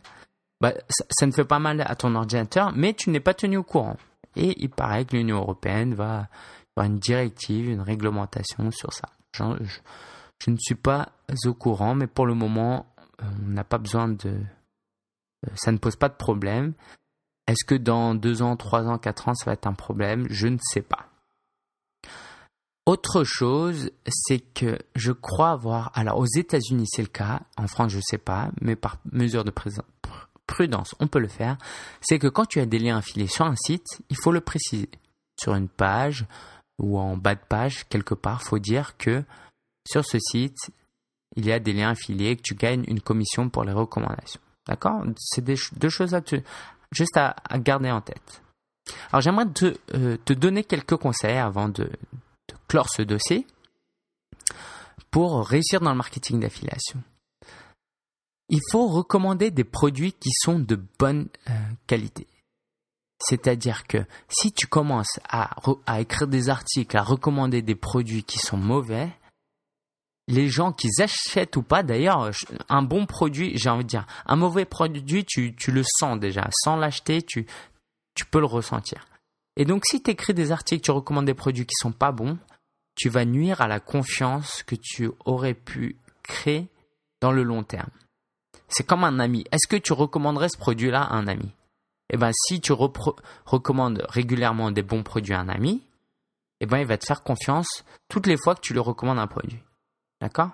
bah, 0.60 0.74
ça, 0.90 1.26
ne 1.28 1.32
fait 1.32 1.46
pas 1.46 1.60
mal 1.60 1.82
à 1.82 1.96
ton 1.96 2.16
ordinateur, 2.16 2.74
mais 2.76 2.94
tu 2.94 3.12
n'es 3.12 3.20
pas 3.20 3.36
tenu 3.36 3.58
au 3.58 3.64
courant. 3.64 3.98
Et 4.36 4.56
il 4.62 4.70
paraît 4.70 5.06
que 5.06 5.16
l'Union 5.16 5.38
européenne 5.38 5.94
va 5.94 6.28
une 6.86 7.00
directive, 7.00 7.70
une 7.70 7.82
réglementation 7.82 8.72
sur 8.72 8.94
ça. 8.94 9.10
Je, 9.34 9.44
je, 10.40 10.52
ne 10.52 10.58
suis 10.58 10.76
pas 10.76 11.10
au 11.46 11.54
courant, 11.54 11.96
mais 11.96 12.08
pour 12.08 12.26
le 12.26 12.34
moment, 12.34 12.86
on 13.22 13.48
n'a 13.50 13.64
pas 13.64 13.78
besoin 13.78 14.08
de... 14.08 14.30
Euh, 14.30 15.52
ça 15.56 15.72
ne 15.72 15.78
pose 15.78 15.96
pas 15.96 16.10
de 16.10 16.16
problème. 16.16 16.74
Est-ce 17.48 17.66
que 17.66 17.76
dans 17.76 18.16
deux 18.16 18.42
ans, 18.42 18.58
trois 18.58 18.88
ans, 18.88 18.98
quatre 18.98 19.28
ans, 19.30 19.34
ça 19.34 19.46
va 19.46 19.54
être 19.54 19.68
un 19.68 19.74
problème? 19.74 20.28
Je 20.30 20.48
ne 20.48 20.58
sais 20.62 20.82
pas. 20.82 21.08
Autre 22.88 23.26
chose, 23.26 23.92
c'est 24.08 24.40
que 24.40 24.80
je 24.96 25.12
crois 25.12 25.52
avoir, 25.52 25.92
alors 25.94 26.18
aux 26.20 26.26
États-Unis 26.26 26.88
c'est 26.88 27.02
le 27.02 27.10
cas, 27.10 27.42
en 27.58 27.68
France 27.68 27.92
je 27.92 27.98
ne 27.98 28.02
sais 28.02 28.18
pas, 28.18 28.50
mais 28.62 28.78
par 28.78 28.96
mesure 29.12 29.44
de 29.44 29.52
prudence 30.48 30.96
on 31.02 31.08
peut 31.08 31.20
le 31.20 31.28
faire, 31.28 31.58
c'est 32.00 32.18
que 32.18 32.28
quand 32.28 32.46
tu 32.46 32.62
as 32.62 32.66
des 32.66 32.80
liens 32.80 33.00
affiliés 33.00 33.28
sur 33.28 33.46
un 33.46 33.58
site, 33.58 34.02
il 34.10 34.16
faut 34.16 34.32
le 34.32 34.40
préciser. 34.40 34.90
Sur 35.38 35.56
une 35.56 35.68
page 35.68 36.28
ou 36.80 37.00
en 37.00 37.18
bas 37.18 37.36
de 37.36 37.42
page, 37.48 37.88
quelque 37.90 38.14
part, 38.14 38.44
faut 38.44 38.60
dire 38.60 38.98
que 38.98 39.24
sur 39.88 40.06
ce 40.06 40.20
site, 40.20 40.72
il 41.36 41.46
y 41.46 41.52
a 41.52 41.60
des 41.60 41.74
liens 41.74 41.92
affiliés, 41.92 42.36
que 42.36 42.42
tu 42.42 42.56
gagnes 42.56 42.84
une 42.88 43.02
commission 43.02 43.50
pour 43.50 43.64
les 43.64 43.72
recommandations. 43.72 44.42
D'accord? 44.68 45.04
C'est 45.18 45.44
deux 45.44 45.90
choses 45.90 46.16
juste 46.92 47.18
à, 47.18 47.36
garder 47.56 47.92
en 47.92 48.02
tête. 48.02 48.42
Alors 49.12 49.22
j'aimerais 49.22 49.46
te, 49.48 49.78
euh, 49.94 50.18
donner 50.30 50.64
quelques 50.64 50.96
conseils 50.96 51.38
avant 51.38 51.70
de, 51.70 51.90
clore 52.68 52.90
ce 52.90 53.02
dossier 53.02 53.46
pour 55.12 55.46
réussir 55.46 55.80
dans 55.82 55.92
le 55.92 55.98
marketing 55.98 56.40
d'affiliation. 56.40 57.02
Il 58.50 58.62
faut 58.72 58.88
recommander 58.88 59.52
des 59.52 59.66
produits 59.66 60.14
qui 60.14 60.30
sont 60.32 60.60
de 60.60 60.80
bonne 61.00 61.28
euh, 61.50 61.54
qualité. 61.86 62.28
C'est-à-dire 63.20 63.88
que 63.88 63.98
si 64.30 64.52
tu 64.52 64.68
commences 64.68 65.20
à, 65.28 65.50
écrire 66.00 66.28
des 66.28 66.50
articles, 66.50 66.96
à 66.96 67.02
recommander 67.02 67.62
des 67.62 67.76
produits 67.76 68.24
qui 68.24 68.38
sont 68.38 68.58
mauvais, 68.58 69.10
les 70.28 70.50
gens 70.50 70.72
qui 70.72 70.90
achètent 71.00 71.56
ou 71.56 71.64
pas, 71.64 71.84
d'ailleurs, 71.84 72.32
un 72.70 72.82
bon 72.84 73.06
produit, 73.06 73.58
j'ai 73.58 73.70
envie 73.70 73.86
de 73.86 73.90
dire, 73.90 74.06
un 74.26 74.36
mauvais 74.36 74.66
produit, 74.66 75.26
tu, 75.26 75.56
le 75.68 75.84
sens 75.84 76.20
déjà. 76.20 76.48
Sans 76.64 76.76
l'acheter, 76.76 77.22
tu, 77.22 77.48
tu 78.14 78.26
peux 78.26 78.40
le 78.40 78.46
ressentir. 78.46 79.08
Et 79.56 79.66
donc, 79.66 79.86
si 79.86 80.04
tu 80.04 80.12
écris 80.12 80.34
des 80.34 80.52
articles, 80.52 80.84
tu 80.84 80.92
recommandes 80.92 81.26
des 81.26 81.34
produits 81.34 81.66
qui 81.66 81.76
sont 81.82 81.94
pas 81.94 82.12
bons, 82.12 82.38
tu 82.96 83.10
vas 83.10 83.26
nuire 83.26 83.62
à 83.62 83.68
la 83.68 83.80
confiance 83.80 84.64
que 84.64 84.76
tu 84.76 85.10
aurais 85.26 85.54
pu 85.54 85.98
créer 86.24 86.68
dans 87.22 87.32
le 87.32 87.44
long 87.44 87.64
terme. 87.64 87.90
C'est 88.68 88.86
comme 88.86 89.04
un 89.04 89.20
ami. 89.20 89.46
Est-ce 89.52 89.68
que 89.68 89.78
tu 89.78 89.94
recommanderais 89.94 90.50
ce 90.50 90.58
produit-là 90.58 91.02
à 91.02 91.16
un 91.16 91.28
ami? 91.28 91.52
Eh 92.10 92.18
bien, 92.18 92.32
si 92.34 92.62
tu 92.62 92.72
recommandes 92.72 94.06
régulièrement 94.10 94.72
des 94.72 94.84
bons 94.84 95.04
produits 95.04 95.34
à 95.34 95.40
un 95.40 95.50
ami, 95.50 95.84
eh 96.60 96.66
ben, 96.66 96.80
il 96.80 96.88
va 96.88 96.98
te 96.98 97.06
faire 97.06 97.24
confiance 97.24 97.84
toutes 98.08 98.28
les 98.28 98.38
fois 98.38 98.56
que 98.56 98.62
tu 98.62 98.74
lui 98.74 98.80
recommandes 98.80 99.20
un 99.20 99.28
produit. 99.28 99.62
D'accord? 100.22 100.52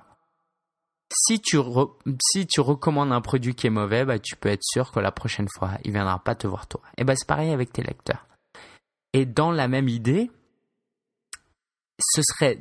Si 1.16 1.40
tu, 1.40 1.58
recommandes 1.58 3.12
un 3.12 3.22
produit 3.22 3.54
qui 3.54 3.68
est 3.68 3.70
mauvais, 3.70 4.04
bah, 4.04 4.18
tu 4.18 4.36
peux 4.36 4.50
être 4.50 4.64
sûr 4.64 4.92
que 4.92 5.00
la 5.00 5.12
prochaine 5.12 5.48
fois, 5.58 5.72
il 5.84 5.90
ne 5.90 5.94
viendra 5.94 6.20
pas 6.20 6.34
te 6.34 6.48
voir 6.48 6.68
toi. 6.68 6.82
Et 6.98 7.04
ben, 7.04 7.16
c'est 7.16 7.28
pareil 7.28 7.52
avec 7.52 7.72
tes 7.72 7.84
lecteurs. 7.84 8.26
Et 9.14 9.26
dans 9.26 9.52
la 9.52 9.68
même 9.68 9.88
idée, 9.88 10.32
ce 12.00 12.22
serait 12.24 12.58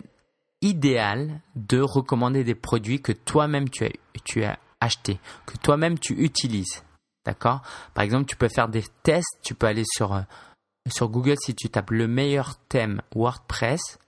idéal 0.60 1.40
de 1.56 1.80
recommander 1.80 2.44
des 2.44 2.54
produits 2.54 3.00
que 3.00 3.12
toi-même 3.12 3.70
tu 3.70 3.84
as, 3.84 3.90
tu 4.24 4.44
as 4.44 4.58
acheté, 4.80 5.18
que 5.46 5.56
toi-même 5.56 5.98
tu 5.98 6.12
utilises. 6.22 6.82
D'accord? 7.24 7.62
Par 7.94 8.04
exemple, 8.04 8.26
tu 8.26 8.36
peux 8.36 8.48
faire 8.48 8.68
des 8.68 8.84
tests, 9.02 9.38
tu 9.42 9.54
peux 9.54 9.66
aller 9.66 9.84
sur, 9.86 10.12
euh, 10.12 10.22
sur 10.90 11.08
Google 11.08 11.36
si 11.40 11.54
tu 11.54 11.68
tapes 11.68 11.90
le 11.90 12.08
meilleur 12.08 12.56
thème 12.68 13.00
WordPress, 13.14 13.98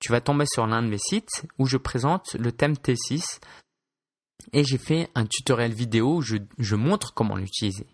tu 0.00 0.12
vas 0.12 0.20
tomber 0.20 0.46
sur 0.46 0.66
l'un 0.66 0.82
de 0.82 0.88
mes 0.88 0.98
sites 0.98 1.46
où 1.58 1.66
je 1.66 1.76
présente 1.76 2.34
le 2.34 2.52
thème 2.52 2.74
T6 2.74 3.40
et 4.52 4.64
j'ai 4.64 4.78
fait 4.78 5.08
un 5.14 5.26
tutoriel 5.26 5.72
vidéo 5.72 6.16
où 6.16 6.22
je, 6.22 6.74
montre 6.74 7.14
comment 7.14 7.36
l'utiliser, 7.36 7.86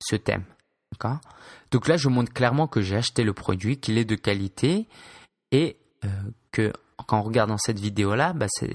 ce 0.00 0.16
thème. 0.16 0.44
D'accord? 0.92 1.20
Donc 1.70 1.88
là, 1.88 1.96
je 1.96 2.08
montre 2.08 2.32
clairement 2.32 2.66
que 2.66 2.80
j'ai 2.80 2.96
acheté 2.96 3.24
le 3.24 3.32
produit, 3.32 3.78
qu'il 3.78 3.98
est 3.98 4.04
de 4.04 4.16
qualité 4.16 4.86
et 5.50 5.76
euh, 6.04 6.08
que 6.52 6.72
qu'en 7.06 7.22
regardant 7.22 7.56
cette 7.58 7.78
vidéo-là, 7.78 8.34
bah, 8.34 8.46
euh, 8.62 8.68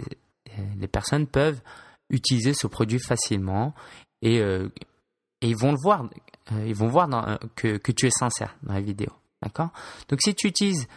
les 0.78 0.88
personnes 0.88 1.28
peuvent 1.28 1.62
utiliser 2.10 2.54
ce 2.54 2.68
produit 2.68 3.00
facilement 3.00 3.74
et, 4.22 4.42
et 5.46 5.50
ils 5.50 5.58
vont 5.58 5.72
le 5.72 5.78
voir, 5.78 6.10
ils 6.52 6.76
vont 6.76 6.88
voir 6.88 7.08
que, 7.56 7.78
que, 7.78 7.92
tu 7.92 8.08
es 8.08 8.10
sincère 8.10 8.56
dans 8.64 8.74
la 8.74 8.82
vidéo. 8.82 9.12
D'accord? 9.44 9.70
Donc 10.10 10.22
si 10.22 10.34
tu 10.34 10.48
utilises, 10.48 10.88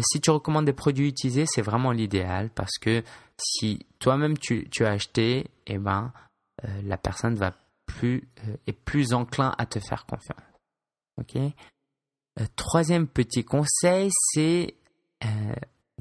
si 0.00 0.20
tu 0.20 0.30
recommandes 0.30 0.64
des 0.64 0.72
produits 0.72 1.08
utilisés, 1.08 1.44
c'est 1.46 1.60
vraiment 1.60 1.92
l'idéal 1.92 2.48
parce 2.50 2.78
que 2.80 3.02
si 3.36 3.84
toi-même 3.98 4.38
tu, 4.38 4.68
tu, 4.70 4.86
as 4.86 4.92
acheté, 4.92 5.40
et 5.66 5.74
eh 5.74 5.78
ben, 5.78 6.12
la 6.84 6.96
personne 6.96 7.34
va 7.34 7.54
plus, 7.84 8.26
est 8.66 8.72
plus 8.72 9.12
enclin 9.12 9.54
à 9.58 9.66
te 9.66 9.78
faire 9.78 10.06
confiance. 10.06 10.40
Ok? 11.18 11.36
Troisième 12.56 13.06
petit 13.06 13.44
conseil, 13.44 14.08
c'est 14.12 14.74
euh, 15.24 15.54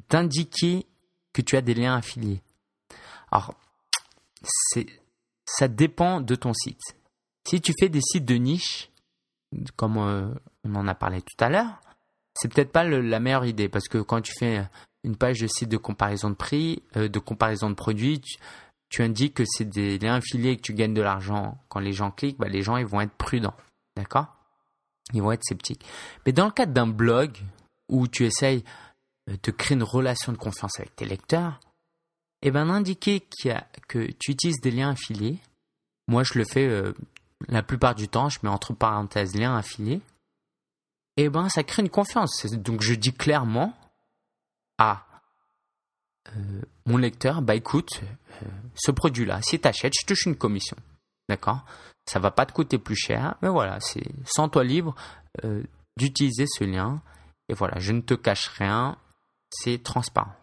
d'indiquer 0.10 0.86
que 1.34 1.42
tu 1.42 1.58
as 1.58 1.62
des 1.62 1.74
liens 1.74 1.96
affiliés. 1.96 2.42
Alors, 3.32 3.54
ça 5.46 5.68
dépend 5.68 6.22
de 6.22 6.36
ton 6.36 6.54
site. 6.54 6.96
Si 7.52 7.60
tu 7.60 7.74
fais 7.78 7.90
des 7.90 8.00
sites 8.00 8.24
de 8.24 8.36
niche, 8.36 8.90
comme 9.76 9.98
euh, 9.98 10.34
on 10.64 10.74
en 10.76 10.88
a 10.88 10.96
parlé 10.96 11.22
tout 11.22 11.44
à 11.44 11.50
l'heure, 11.50 11.82
c'est 12.34 12.48
peut-être 12.48 12.72
pas 12.72 12.86
la 12.86 13.20
meilleure 13.20 13.44
idée 13.44 13.68
parce 13.68 13.90
que 13.90 13.98
quand 13.98 14.22
tu 14.22 14.32
fais 14.40 14.66
une 15.04 15.18
page 15.18 15.40
de 15.40 15.48
site 15.48 15.68
de 15.68 15.76
comparaison 15.76 16.30
de 16.30 16.36
prix, 16.36 16.82
euh, 16.96 17.10
de 17.10 17.20
comparaison 17.20 17.70
de 17.70 17.76
produits, 17.76 18.22
tu, 18.88 19.04
indiques 19.04 19.34
que 19.34 19.44
c'est 19.46 19.66
des 19.66 20.00
liens 20.00 20.16
affiliés 20.16 20.52
et 20.52 20.56
que 20.56 20.62
tu 20.62 20.74
gagnes 20.74 20.94
de 20.94 21.02
l'argent. 21.02 21.58
Quand 21.68 21.82
les 21.82 21.92
gens 21.92 22.10
cliquent, 22.10 22.38
bah, 22.38 22.48
les 22.48 22.62
gens 22.62 22.78
ils 22.78 22.86
vont 22.86 23.02
être 23.02 23.18
prudents, 23.18 23.58
d'accord? 23.98 24.34
Ils 25.14 25.22
vont 25.22 25.34
être 25.34 25.44
sceptiques. 25.44 25.86
Mais 26.26 26.32
dans 26.32 26.46
le 26.46 26.52
cadre 26.52 26.72
d'un 26.72 26.88
blog 26.88 27.38
où 27.90 28.08
tu 28.08 28.24
essayes 28.24 28.64
de 29.28 29.52
créer 29.52 29.76
une 29.76 29.84
relation 29.84 30.32
de 30.32 30.38
confiance 30.38 30.80
avec 30.80 30.96
tes 30.96 31.04
lecteurs, 31.04 31.60
eh 32.44 32.50
ben 32.50 32.68
d'indiquer 32.68 33.20
que 33.90 34.10
tu 34.20 34.32
utilises 34.32 34.62
des 34.62 34.72
liens 34.72 34.92
affiliés. 34.92 35.40
Moi, 36.08 36.24
je 36.24 36.40
le 36.40 36.46
fais 36.46 36.66
euh, 36.66 36.94
la 37.48 37.64
plupart 37.64 37.96
du 37.96 38.08
temps, 38.08 38.30
je 38.30 38.40
mets 38.44 38.50
entre 38.50 38.74
parenthèses 38.74 39.36
liens 39.36 39.56
affiliés. 39.56 40.02
Et 41.18 41.26
eh 41.26 41.30
ben 41.30 41.50
ça 41.50 41.64
crée 41.64 41.82
une 41.82 41.90
confiance. 41.90 42.46
Donc 42.46 42.82
je 42.82 42.94
dis 42.94 43.14
clairement 43.14 43.78
à 44.78 45.06
euh, 46.36 46.62
mon 46.86 46.98
lecteur, 46.98 47.42
bah 47.42 47.56
écoute, 47.56 48.02
euh, 48.42 48.46
ce 48.76 48.92
produit-là, 48.92 49.42
si 49.42 49.60
tu 49.60 49.68
achètes, 49.68 49.94
je 50.00 50.06
touche 50.06 50.26
une 50.26 50.38
commission. 50.38 50.78
D'accord? 51.28 51.66
Ça 52.06 52.20
va 52.20 52.32
pas 52.32 52.46
te 52.46 52.54
coûter 52.54 52.78
plus 52.78 52.96
cher, 52.96 53.36
mais 53.42 53.50
voilà, 53.50 53.80
c'est 53.80 54.04
sans 54.26 54.50
toi 54.50 54.64
libre 54.64 54.96
d'utiliser 55.98 56.46
ce 56.48 56.64
lien. 56.64 57.02
Et 57.48 57.54
voilà, 57.54 57.80
je 57.80 57.92
ne 57.92 58.02
te 58.02 58.14
cache 58.14 58.48
rien, 58.48 58.98
c'est 59.50 59.84
transparent. 59.84 60.36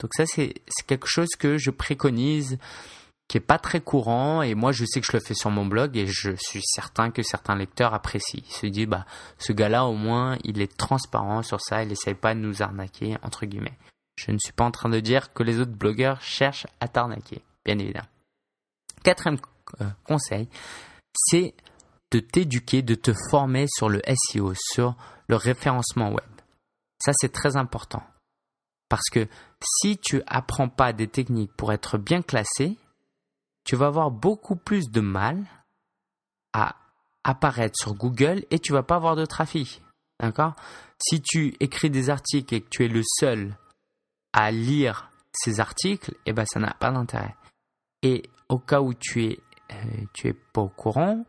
Donc 0.00 0.12
ça, 0.14 0.26
c'est 0.26 0.54
quelque 0.86 1.06
chose 1.06 1.30
que 1.38 1.56
je 1.56 1.70
préconise, 1.70 2.58
qui 3.28 3.38
est 3.38 3.40
pas 3.40 3.58
très 3.58 3.80
courant, 3.80 4.42
et 4.42 4.54
moi 4.54 4.72
je 4.72 4.84
sais 4.84 5.00
que 5.00 5.06
je 5.06 5.16
le 5.16 5.20
fais 5.20 5.34
sur 5.34 5.50
mon 5.50 5.66
blog, 5.66 5.96
et 5.96 6.06
je 6.06 6.32
suis 6.36 6.62
certain 6.62 7.10
que 7.10 7.22
certains 7.22 7.56
lecteurs 7.56 7.94
apprécient. 7.94 8.42
Ils 8.46 8.52
se 8.52 8.66
disent, 8.66 8.86
bah, 8.86 9.06
ce 9.38 9.52
gars-là, 9.52 9.86
au 9.86 9.94
moins, 9.94 10.36
il 10.44 10.60
est 10.60 10.76
transparent 10.76 11.42
sur 11.42 11.60
ça, 11.60 11.82
il 11.82 11.88
n'essaye 11.88 12.14
pas 12.14 12.34
de 12.34 12.40
nous 12.40 12.62
arnaquer, 12.62 13.16
entre 13.22 13.46
guillemets. 13.46 13.78
Je 14.16 14.30
ne 14.30 14.38
suis 14.38 14.52
pas 14.52 14.64
en 14.64 14.70
train 14.70 14.88
de 14.88 15.00
dire 15.00 15.32
que 15.32 15.42
les 15.42 15.58
autres 15.58 15.72
blogueurs 15.72 16.20
cherchent 16.20 16.66
à 16.80 16.88
t'arnaquer, 16.88 17.42
bien 17.64 17.78
évidemment. 17.78 18.06
Quatrième 19.02 19.38
euh, 19.80 19.86
conseil, 20.04 20.48
c'est 21.14 21.54
de 22.10 22.20
t'éduquer, 22.20 22.82
de 22.82 22.94
te 22.94 23.12
former 23.30 23.66
sur 23.68 23.88
le 23.88 24.00
SEO, 24.06 24.52
sur 24.72 24.94
le 25.28 25.36
référencement 25.36 26.10
web. 26.10 26.24
Ça, 27.00 27.12
c'est 27.14 27.32
très 27.32 27.56
important. 27.56 28.02
Parce 28.88 29.08
que 29.10 29.26
si 29.62 29.98
tu 29.98 30.22
apprends 30.26 30.68
pas 30.68 30.92
des 30.92 31.08
techniques 31.08 31.52
pour 31.56 31.72
être 31.72 31.98
bien 31.98 32.22
classé, 32.22 32.76
tu 33.64 33.76
vas 33.76 33.86
avoir 33.86 34.10
beaucoup 34.10 34.56
plus 34.56 34.90
de 34.90 35.00
mal 35.00 35.44
à 36.52 36.76
apparaître 37.24 37.76
sur 37.76 37.94
Google 37.94 38.44
et 38.50 38.58
tu 38.58 38.72
vas 38.72 38.82
pas 38.82 38.96
avoir 38.96 39.16
de 39.16 39.24
trafic. 39.24 39.82
D'accord? 40.20 40.54
Si 40.98 41.20
tu 41.20 41.56
écris 41.60 41.90
des 41.90 42.10
articles 42.10 42.54
et 42.54 42.60
que 42.60 42.68
tu 42.68 42.84
es 42.84 42.88
le 42.88 43.02
seul 43.18 43.56
à 44.32 44.50
lire 44.50 45.10
ces 45.32 45.60
articles, 45.60 46.14
eh 46.26 46.32
ben 46.32 46.44
ça 46.46 46.60
n'a 46.60 46.74
pas 46.74 46.92
d'intérêt. 46.92 47.34
Et 48.02 48.22
au 48.48 48.58
cas 48.58 48.80
où 48.80 48.94
tu 48.94 49.24
es 49.24 49.40
euh, 49.72 50.04
tu 50.12 50.28
es 50.28 50.34
pas 50.34 50.60
au 50.60 50.68
courant, 50.68 51.24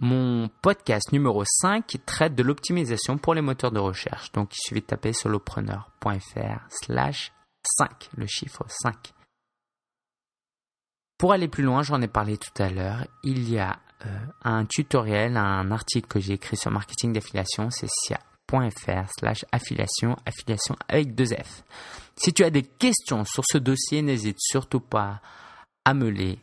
mon 0.00 0.48
podcast 0.62 1.12
numéro 1.12 1.44
5 1.44 1.98
traite 2.06 2.34
de 2.34 2.42
l'optimisation 2.42 3.18
pour 3.18 3.34
les 3.34 3.42
moteurs 3.42 3.72
de 3.72 3.80
recherche. 3.80 4.32
Donc 4.32 4.54
il 4.54 4.60
suffit 4.60 4.80
de 4.80 4.86
taper 4.86 5.12
solopreneur.fr 5.12 6.66
slash 6.68 7.32
5, 7.78 8.10
le 8.16 8.26
chiffre 8.26 8.64
5. 8.68 9.12
Pour 11.18 11.32
aller 11.32 11.48
plus 11.48 11.62
loin, 11.62 11.82
j'en 11.82 12.02
ai 12.02 12.08
parlé 12.08 12.36
tout 12.36 12.62
à 12.62 12.68
l'heure, 12.68 13.06
il 13.22 13.48
y 13.48 13.58
a 13.58 13.78
euh, 14.06 14.18
un 14.42 14.64
tutoriel, 14.66 15.36
un 15.36 15.70
article 15.70 16.08
que 16.08 16.20
j'ai 16.20 16.34
écrit 16.34 16.56
sur 16.56 16.70
marketing 16.70 17.12
d'affiliation, 17.12 17.70
c'est 17.70 17.88
sia.fr 17.88 19.08
slash 19.18 19.44
affiliation, 19.52 20.16
affiliation 20.26 20.76
avec 20.88 21.14
deux 21.14 21.34
F. 21.34 21.62
Si 22.16 22.32
tu 22.32 22.44
as 22.44 22.50
des 22.50 22.62
questions 22.62 23.24
sur 23.24 23.44
ce 23.46 23.58
dossier, 23.58 24.02
n'hésite 24.02 24.38
surtout 24.40 24.80
pas 24.80 25.20
à 25.84 25.94
me 25.94 26.08
les 26.08 26.38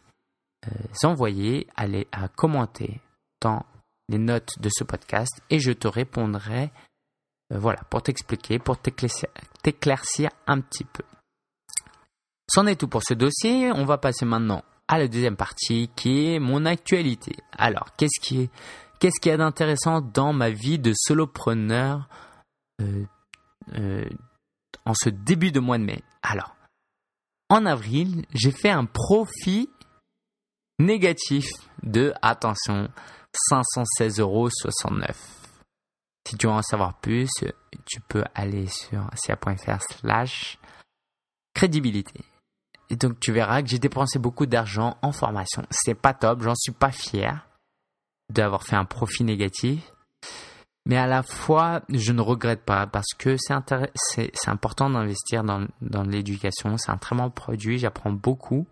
euh, 0.67 1.07
envoyer, 1.07 1.67
à, 1.75 1.87
les, 1.87 2.07
commenter 2.35 3.01
dans 3.41 3.65
les 4.09 4.17
notes 4.17 4.59
de 4.59 4.69
ce 4.71 4.83
podcast 4.83 5.41
et 5.49 5.59
je 5.59 5.71
te 5.71 5.87
répondrai 5.87 6.71
euh, 7.51 7.59
voilà, 7.59 7.81
pour 7.89 8.01
t'expliquer, 8.01 8.59
pour 8.59 8.77
t'éclaircir 8.77 10.29
un 10.47 10.61
petit 10.61 10.85
peu. 10.85 11.03
C'en 12.53 12.67
est 12.67 12.75
tout 12.75 12.89
pour 12.89 13.01
ce 13.01 13.13
dossier. 13.13 13.71
On 13.71 13.85
va 13.85 13.97
passer 13.97 14.25
maintenant 14.25 14.65
à 14.89 14.99
la 14.99 15.07
deuxième 15.07 15.37
partie 15.37 15.89
qui 15.95 16.33
est 16.33 16.39
mon 16.39 16.65
actualité. 16.65 17.37
Alors, 17.57 17.95
qu'est-ce 17.95 18.19
qui 18.21 18.41
est, 18.41 18.49
qu'est-ce 18.99 19.21
qu'il 19.21 19.29
y 19.31 19.33
a 19.33 19.37
d'intéressant 19.37 20.01
dans 20.01 20.33
ma 20.33 20.49
vie 20.49 20.77
de 20.77 20.91
solopreneur 20.93 22.09
euh, 22.81 23.05
euh, 23.75 24.09
en 24.83 24.93
ce 24.93 25.07
début 25.07 25.53
de 25.53 25.61
mois 25.61 25.77
de 25.77 25.85
mai? 25.85 26.03
Alors, 26.23 26.53
en 27.47 27.65
avril, 27.65 28.25
j'ai 28.33 28.51
fait 28.51 28.69
un 28.69 28.83
profit 28.83 29.69
négatif 30.77 31.45
de, 31.83 32.13
attention, 32.21 32.89
516,69 33.49 34.19
euros. 34.19 34.49
Si 36.27 36.35
tu 36.37 36.47
veux 36.47 36.51
en 36.51 36.61
savoir 36.61 36.99
plus, 36.99 37.29
tu 37.85 38.01
peux 38.01 38.25
aller 38.35 38.67
sur 38.67 39.09
cia.fr 39.15 39.81
slash 39.81 40.59
crédibilité. 41.53 42.25
Et 42.91 42.97
donc 42.97 43.21
tu 43.21 43.31
verras 43.31 43.61
que 43.61 43.69
j'ai 43.69 43.79
dépensé 43.79 44.19
beaucoup 44.19 44.45
d'argent 44.45 44.97
en 45.01 45.13
formation. 45.13 45.63
C'est 45.71 45.95
pas 45.95 46.13
top, 46.13 46.41
j'en 46.41 46.55
suis 46.55 46.73
pas 46.73 46.91
fier 46.91 47.47
d'avoir 48.29 48.63
fait 48.63 48.75
un 48.75 48.83
profit 48.83 49.23
négatif. 49.23 49.93
Mais 50.85 50.97
à 50.97 51.07
la 51.07 51.23
fois, 51.23 51.83
je 51.89 52.11
ne 52.11 52.21
regrette 52.21 52.65
pas 52.65 52.87
parce 52.87 53.13
que 53.17 53.37
c'est 53.37 54.47
important 54.47 54.89
d'investir 54.89 55.45
dans, 55.45 55.67
dans 55.81 56.03
l'éducation. 56.03 56.77
C'est 56.77 56.91
un 56.91 56.97
très 56.97 57.15
bon 57.15 57.29
produit, 57.29 57.77
j'apprends 57.77 58.11
beaucoup. 58.11 58.67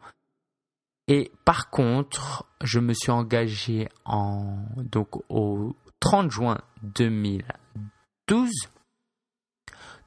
Et 1.08 1.32
par 1.46 1.70
contre, 1.70 2.46
je 2.62 2.80
me 2.80 2.94
suis 2.94 3.12
engagé 3.12 3.88
en, 4.04 4.58
donc 4.76 5.10
au 5.30 5.78
30 6.02 6.30
juin 6.30 6.58
2012 6.84 8.50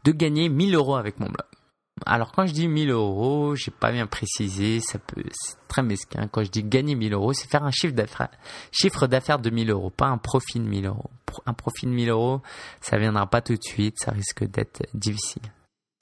de 0.04 0.12
gagner 0.12 0.50
1000 0.50 0.74
euros 0.74 0.96
avec 0.96 1.18
mon 1.18 1.26
blog. 1.26 1.46
Alors 2.06 2.32
quand 2.32 2.46
je 2.46 2.52
dis 2.52 2.68
1000 2.68 2.90
euros, 2.90 3.54
j'ai 3.54 3.70
pas 3.70 3.92
bien 3.92 4.06
précisé, 4.06 4.80
ça 4.80 4.98
peut, 4.98 5.22
c'est 5.32 5.56
très 5.68 5.82
mesquin. 5.82 6.28
Quand 6.28 6.42
je 6.42 6.50
dis 6.50 6.62
gagner 6.62 6.94
1000 6.94 7.12
euros, 7.14 7.32
c'est 7.32 7.48
faire 7.48 7.64
un 7.64 7.70
chiffre 7.70 7.94
d'affaires, 9.06 9.38
de 9.38 9.50
1000 9.50 9.70
euros, 9.70 9.90
pas 9.90 10.06
un 10.06 10.18
profit 10.18 10.58
de 10.58 10.64
1000 10.64 10.86
euros. 10.86 11.10
Un 11.46 11.54
profit 11.54 11.86
de 11.86 11.92
1000 11.92 12.10
euros, 12.10 12.42
ça 12.80 12.98
viendra 12.98 13.26
pas 13.26 13.40
tout 13.40 13.54
de 13.54 13.62
suite, 13.62 13.98
ça 13.98 14.12
risque 14.12 14.44
d'être 14.44 14.82
difficile. 14.94 15.42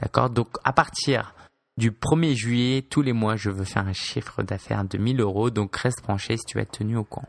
D'accord? 0.00 0.30
Donc 0.30 0.48
à 0.64 0.72
partir 0.72 1.34
du 1.76 1.92
1er 1.92 2.34
juillet, 2.34 2.82
tous 2.82 3.02
les 3.02 3.12
mois, 3.12 3.36
je 3.36 3.50
veux 3.50 3.64
faire 3.64 3.86
un 3.86 3.92
chiffre 3.92 4.42
d'affaires 4.42 4.84
de 4.84 4.98
1000 4.98 5.20
euros, 5.20 5.50
donc 5.50 5.76
reste 5.76 6.02
branché 6.02 6.36
si 6.36 6.44
tu 6.44 6.58
es 6.58 6.66
tenu 6.66 6.96
au 6.96 7.04
courant. 7.04 7.28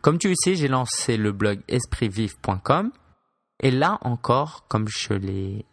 Comme 0.00 0.18
tu 0.18 0.28
le 0.28 0.34
sais, 0.36 0.54
j'ai 0.54 0.68
lancé 0.68 1.16
le 1.16 1.32
blog 1.32 1.60
espritvive.com 1.68 2.92
et 3.60 3.70
là 3.70 3.98
encore, 4.02 4.64
comme 4.68 4.86
je 4.88 5.14
l'ai 5.14 5.64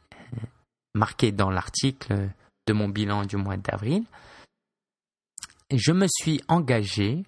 marqué 0.95 1.31
dans 1.31 1.51
l'article 1.51 2.29
de 2.67 2.73
mon 2.73 2.89
bilan 2.89 3.25
du 3.25 3.37
mois 3.37 3.57
d'avril, 3.57 4.03
je 5.71 5.91
me 5.91 6.07
suis 6.07 6.41
engagé 6.47 7.23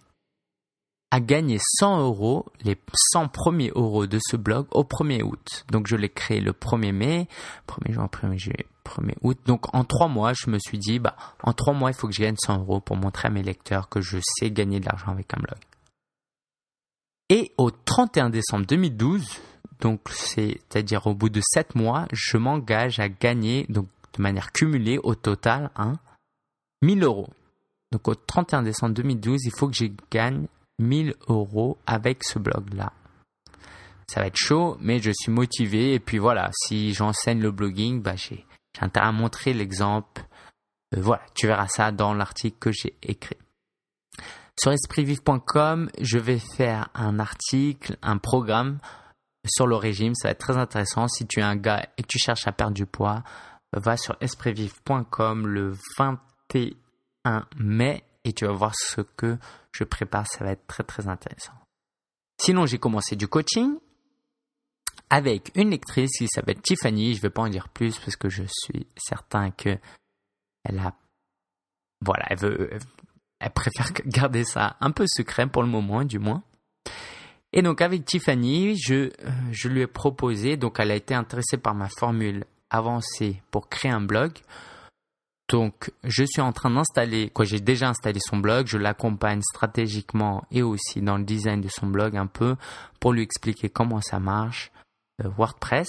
à 1.10 1.19
gagner 1.19 1.58
100 1.80 2.01
euros, 2.01 2.45
les 2.63 2.77
100 3.13 3.30
premiers 3.30 3.71
euros 3.75 4.08
de 4.08 4.19
ce 4.21 4.36
blog 4.36 4.67
au 4.71 4.84
1er 4.84 5.23
août. 5.23 5.65
Donc 5.71 5.88
je 5.88 5.95
l'ai 5.95 6.10
créé 6.10 6.41
le 6.41 6.51
1er 6.51 6.91
mai, 6.91 7.27
1er 7.67 7.93
juin, 7.93 8.10
1er 8.12 8.38
juillet, 8.38 8.65
1er 8.84 9.15
août. 9.21 9.38
Donc 9.45 9.73
en 9.73 9.84
trois 9.86 10.10
mois, 10.10 10.34
je 10.34 10.49
me 10.49 10.60
suis 10.60 10.77
dit, 10.77 10.99
bah, 10.99 11.15
en 11.43 11.53
trois 11.53 11.73
mois, 11.73 11.91
il 11.91 11.93
faut 11.93 12.08
que 12.08 12.13
je 12.13 12.21
gagne 12.21 12.36
100 12.38 12.60
euros 12.60 12.82
pour 12.82 12.97
montrer 12.97 13.30
à 13.30 13.32
mes 13.32 13.43
lecteurs 13.43 13.88
que 13.88 14.01
je 14.01 14.17
sais 14.21 14.51
gagner 14.51 14.80
de 14.80 14.86
l'argent 14.86 15.12
avec 15.12 15.34
un 15.34 15.39
blog. 15.39 15.60
Et 17.30 17.53
au 17.58 17.71
31 17.71 18.30
décembre 18.30 18.65
2012, 18.65 19.41
donc 19.79 20.01
c'est-à-dire 20.09 21.07
au 21.07 21.13
bout 21.13 21.29
de 21.29 21.41
7 21.41 21.75
mois, 21.75 22.07
je 22.11 22.37
m'engage 22.37 22.99
à 22.99 23.09
gagner, 23.09 23.65
donc 23.69 23.87
de 24.13 24.21
manière 24.21 24.51
cumulée 24.51 24.97
au 24.97 25.15
total, 25.15 25.69
hein, 25.75 25.93
1000 26.81 27.03
euros. 27.03 27.29
Donc 27.91 28.07
au 28.07 28.15
31 28.15 28.63
décembre 28.63 28.93
2012, 28.95 29.45
il 29.45 29.51
faut 29.57 29.67
que 29.67 29.75
je 29.75 29.85
gagne 30.11 30.47
1000 30.79 31.15
euros 31.27 31.77
avec 31.85 32.23
ce 32.23 32.39
blog-là. 32.39 32.91
Ça 34.09 34.21
va 34.21 34.27
être 34.27 34.37
chaud, 34.37 34.77
mais 34.79 34.99
je 34.99 35.11
suis 35.11 35.31
motivé. 35.31 35.93
Et 35.93 35.99
puis 35.99 36.17
voilà, 36.17 36.49
si 36.53 36.93
j'enseigne 36.93 37.41
le 37.41 37.51
blogging, 37.51 38.01
bah 38.01 38.15
j'ai 38.15 38.45
intérêt 38.79 39.07
à 39.07 39.11
montrer 39.11 39.53
l'exemple. 39.53 40.23
Euh, 40.95 41.01
voilà, 41.01 41.23
tu 41.33 41.47
verras 41.47 41.67
ça 41.67 41.91
dans 41.91 42.13
l'article 42.13 42.57
que 42.57 42.71
j'ai 42.71 42.95
écrit. 43.03 43.37
Sur 44.59 44.71
espritvive.com, 44.71 45.89
je 46.01 46.17
vais 46.17 46.39
faire 46.39 46.89
un 46.95 47.19
article, 47.19 47.97
un 48.01 48.17
programme 48.17 48.79
sur 49.47 49.67
le 49.67 49.75
régime. 49.75 50.13
Ça 50.15 50.27
va 50.27 50.31
être 50.31 50.39
très 50.39 50.57
intéressant. 50.57 51.07
Si 51.07 51.25
tu 51.25 51.39
es 51.39 51.43
un 51.43 51.55
gars 51.55 51.88
et 51.97 52.03
que 52.03 52.07
tu 52.07 52.19
cherches 52.19 52.47
à 52.47 52.51
perdre 52.51 52.73
du 52.73 52.86
poids, 52.86 53.23
va 53.73 53.97
sur 53.97 54.17
espritvive.com 54.21 55.47
le 55.47 55.75
21 55.97 57.45
mai 57.57 58.03
et 58.23 58.33
tu 58.33 58.45
vas 58.45 58.53
voir 58.53 58.73
ce 58.75 59.01
que 59.01 59.38
je 59.71 59.83
prépare. 59.83 60.25
Ça 60.27 60.43
va 60.43 60.51
être 60.51 60.67
très 60.67 60.83
très 60.83 61.07
intéressant. 61.07 61.53
Sinon, 62.41 62.65
j'ai 62.65 62.77
commencé 62.77 63.15
du 63.15 63.27
coaching 63.27 63.77
avec 65.10 65.51
une 65.55 65.71
lectrice 65.71 66.17
qui 66.17 66.27
s'appelle 66.27 66.62
Tiffany. 66.62 67.13
Je 67.13 67.19
ne 67.19 67.21
vais 67.23 67.29
pas 67.29 67.41
en 67.41 67.49
dire 67.49 67.69
plus 67.69 67.97
parce 67.99 68.15
que 68.15 68.29
je 68.29 68.43
suis 68.47 68.88
certain 68.97 69.51
que 69.51 69.77
elle 70.63 70.79
a, 70.79 70.93
voilà, 72.01 72.25
elle 72.29 72.79
elle 73.39 73.51
préfère 73.51 73.91
garder 74.05 74.43
ça 74.43 74.77
un 74.79 74.91
peu 74.91 75.05
secret 75.07 75.47
pour 75.47 75.63
le 75.63 75.69
moment, 75.69 76.03
du 76.03 76.19
moins. 76.19 76.43
Et 77.53 77.62
donc 77.62 77.81
avec 77.81 78.05
Tiffany, 78.05 78.75
je, 78.77 78.93
euh, 78.93 79.10
je 79.51 79.69
lui 79.69 79.81
ai 79.81 79.88
proposé, 79.88 80.57
donc 80.57 80.79
elle 80.79 80.91
a 80.91 80.95
été 80.95 81.13
intéressée 81.13 81.57
par 81.57 81.75
ma 81.75 81.88
formule 81.89 82.45
avancée 82.69 83.41
pour 83.51 83.69
créer 83.69 83.91
un 83.91 84.01
blog. 84.01 84.33
Donc 85.49 85.91
je 86.03 86.25
suis 86.25 86.41
en 86.41 86.51
train 86.51 86.69
d'installer, 86.69 87.29
quoi 87.29 87.45
j'ai 87.45 87.62
déjà 87.62 87.88
installé 87.89 88.19
son 88.19 88.38
blog, 88.38 88.67
je 88.67 88.77
l'accompagne 88.77 89.41
stratégiquement 89.41 90.43
et 90.51 90.62
aussi 90.62 91.01
dans 91.01 91.17
le 91.17 91.23
design 91.23 91.62
de 91.62 91.69
son 91.69 91.88
blog 91.88 92.17
un 92.17 92.27
peu 92.27 92.57
pour 92.99 93.13
lui 93.13 93.21
expliquer 93.21 93.69
comment 93.69 94.01
ça 94.01 94.19
marche, 94.19 94.71
euh, 95.23 95.29
WordPress. 95.29 95.88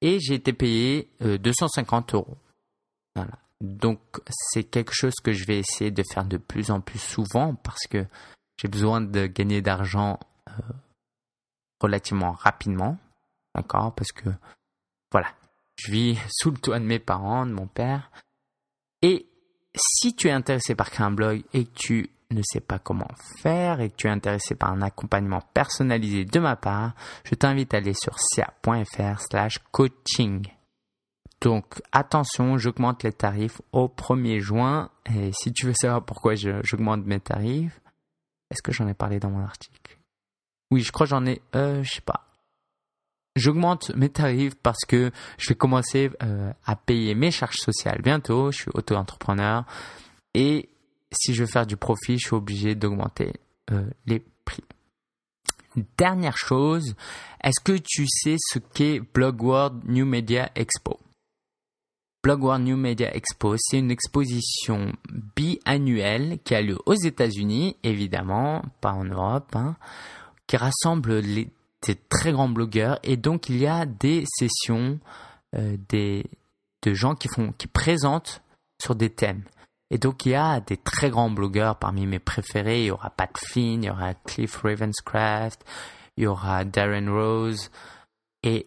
Et 0.00 0.18
j'ai 0.18 0.34
été 0.34 0.52
payé 0.52 1.08
250 1.20 2.14
euh, 2.14 2.16
euros. 2.16 2.36
Voilà. 3.14 3.38
Donc 3.60 4.00
c'est 4.28 4.64
quelque 4.64 4.92
chose 4.92 5.14
que 5.22 5.32
je 5.32 5.46
vais 5.46 5.60
essayer 5.60 5.92
de 5.92 6.02
faire 6.12 6.24
de 6.24 6.36
plus 6.36 6.72
en 6.72 6.80
plus 6.80 6.98
souvent 6.98 7.54
parce 7.54 7.86
que 7.88 8.04
j'ai 8.60 8.66
besoin 8.66 9.00
de 9.00 9.26
gagner 9.26 9.62
d'argent 9.62 10.18
relativement 11.80 12.32
rapidement, 12.32 12.98
d'accord 13.54 13.94
Parce 13.94 14.12
que 14.12 14.28
voilà, 15.10 15.28
je 15.76 15.90
vis 15.90 16.18
sous 16.30 16.50
le 16.50 16.58
toit 16.58 16.78
de 16.78 16.84
mes 16.84 16.98
parents, 16.98 17.46
de 17.46 17.52
mon 17.52 17.66
père. 17.66 18.10
Et 19.02 19.26
si 19.74 20.14
tu 20.14 20.28
es 20.28 20.32
intéressé 20.32 20.74
par 20.74 20.90
créer 20.90 21.06
un 21.06 21.10
blog 21.10 21.42
et 21.52 21.64
que 21.64 21.72
tu 21.74 22.10
ne 22.30 22.42
sais 22.42 22.60
pas 22.60 22.78
comment 22.78 23.10
faire 23.40 23.80
et 23.80 23.90
que 23.90 23.96
tu 23.96 24.06
es 24.06 24.10
intéressé 24.10 24.54
par 24.54 24.70
un 24.70 24.82
accompagnement 24.82 25.42
personnalisé 25.52 26.24
de 26.24 26.40
ma 26.40 26.56
part, 26.56 26.94
je 27.24 27.34
t'invite 27.34 27.74
à 27.74 27.78
aller 27.78 27.94
sur 27.94 28.18
sia.fr 28.18 29.20
slash 29.20 29.58
coaching. 29.70 30.46
Donc 31.40 31.82
attention, 31.90 32.56
j'augmente 32.56 33.02
les 33.02 33.12
tarifs 33.12 33.60
au 33.72 33.88
1er 33.88 34.38
juin. 34.38 34.90
Et 35.12 35.32
si 35.32 35.52
tu 35.52 35.66
veux 35.66 35.74
savoir 35.74 36.04
pourquoi 36.04 36.34
j'augmente 36.36 37.04
mes 37.04 37.20
tarifs, 37.20 37.80
est-ce 38.50 38.62
que 38.62 38.72
j'en 38.72 38.86
ai 38.86 38.94
parlé 38.94 39.18
dans 39.18 39.30
mon 39.30 39.42
article? 39.42 39.81
Oui, 40.72 40.80
je 40.80 40.90
crois 40.90 41.04
j'en 41.04 41.26
ai, 41.26 41.42
euh, 41.54 41.82
je 41.82 41.92
sais 41.92 42.00
pas. 42.00 42.26
J'augmente 43.36 43.94
mes 43.94 44.08
tarifs 44.08 44.54
parce 44.54 44.86
que 44.88 45.10
je 45.36 45.50
vais 45.50 45.54
commencer 45.54 46.10
euh, 46.22 46.50
à 46.64 46.76
payer 46.76 47.14
mes 47.14 47.30
charges 47.30 47.58
sociales 47.58 48.00
bientôt. 48.00 48.50
Je 48.50 48.62
suis 48.62 48.70
auto-entrepreneur 48.72 49.66
et 50.32 50.70
si 51.10 51.34
je 51.34 51.42
veux 51.42 51.46
faire 51.46 51.66
du 51.66 51.76
profit, 51.76 52.14
je 52.14 52.28
suis 52.28 52.34
obligé 52.34 52.74
d'augmenter 52.74 53.34
euh, 53.70 53.84
les 54.06 54.24
prix. 54.46 54.64
Dernière 55.98 56.38
chose, 56.38 56.94
est-ce 57.44 57.60
que 57.62 57.76
tu 57.76 58.06
sais 58.08 58.36
ce 58.38 58.58
qu'est 58.58 59.00
Blog 59.00 59.42
World 59.42 59.84
New 59.84 60.06
Media 60.06 60.50
Expo? 60.54 60.98
Blog 62.22 62.44
World 62.44 62.64
New 62.64 62.78
Media 62.78 63.14
Expo, 63.14 63.56
c'est 63.58 63.78
une 63.78 63.90
exposition 63.90 64.90
biannuelle 65.36 66.38
qui 66.42 66.54
a 66.54 66.62
lieu 66.62 66.78
aux 66.86 66.94
États-Unis, 66.94 67.76
évidemment, 67.82 68.62
pas 68.80 68.92
en 68.92 69.04
Europe, 69.04 69.54
hein, 69.54 69.76
qui 70.52 70.58
rassemble 70.58 71.20
les, 71.20 71.48
des 71.86 71.94
très 71.94 72.30
grands 72.30 72.50
blogueurs 72.50 72.98
et 73.02 73.16
donc 73.16 73.48
il 73.48 73.56
y 73.56 73.66
a 73.66 73.86
des 73.86 74.24
sessions 74.26 75.00
euh, 75.56 75.78
des, 75.88 76.26
de 76.82 76.92
gens 76.92 77.14
qui 77.14 77.28
font, 77.28 77.54
qui 77.56 77.68
présentent 77.68 78.42
sur 78.78 78.94
des 78.94 79.08
thèmes. 79.08 79.44
Et 79.90 79.96
donc, 79.96 80.26
il 80.26 80.32
y 80.32 80.34
a 80.34 80.60
des 80.60 80.76
très 80.76 81.08
grands 81.08 81.30
blogueurs 81.30 81.76
parmi 81.76 82.06
mes 82.06 82.18
préférés. 82.18 82.82
Il 82.82 82.86
y 82.86 82.90
aura 82.90 83.08
Pat 83.08 83.30
Flynn, 83.38 83.82
il 83.82 83.86
y 83.86 83.90
aura 83.90 84.12
Cliff 84.12 84.56
Ravenscraft, 84.62 85.64
il 86.18 86.24
y 86.24 86.26
aura 86.26 86.64
Darren 86.64 87.08
Rose. 87.08 87.70
Et 88.42 88.66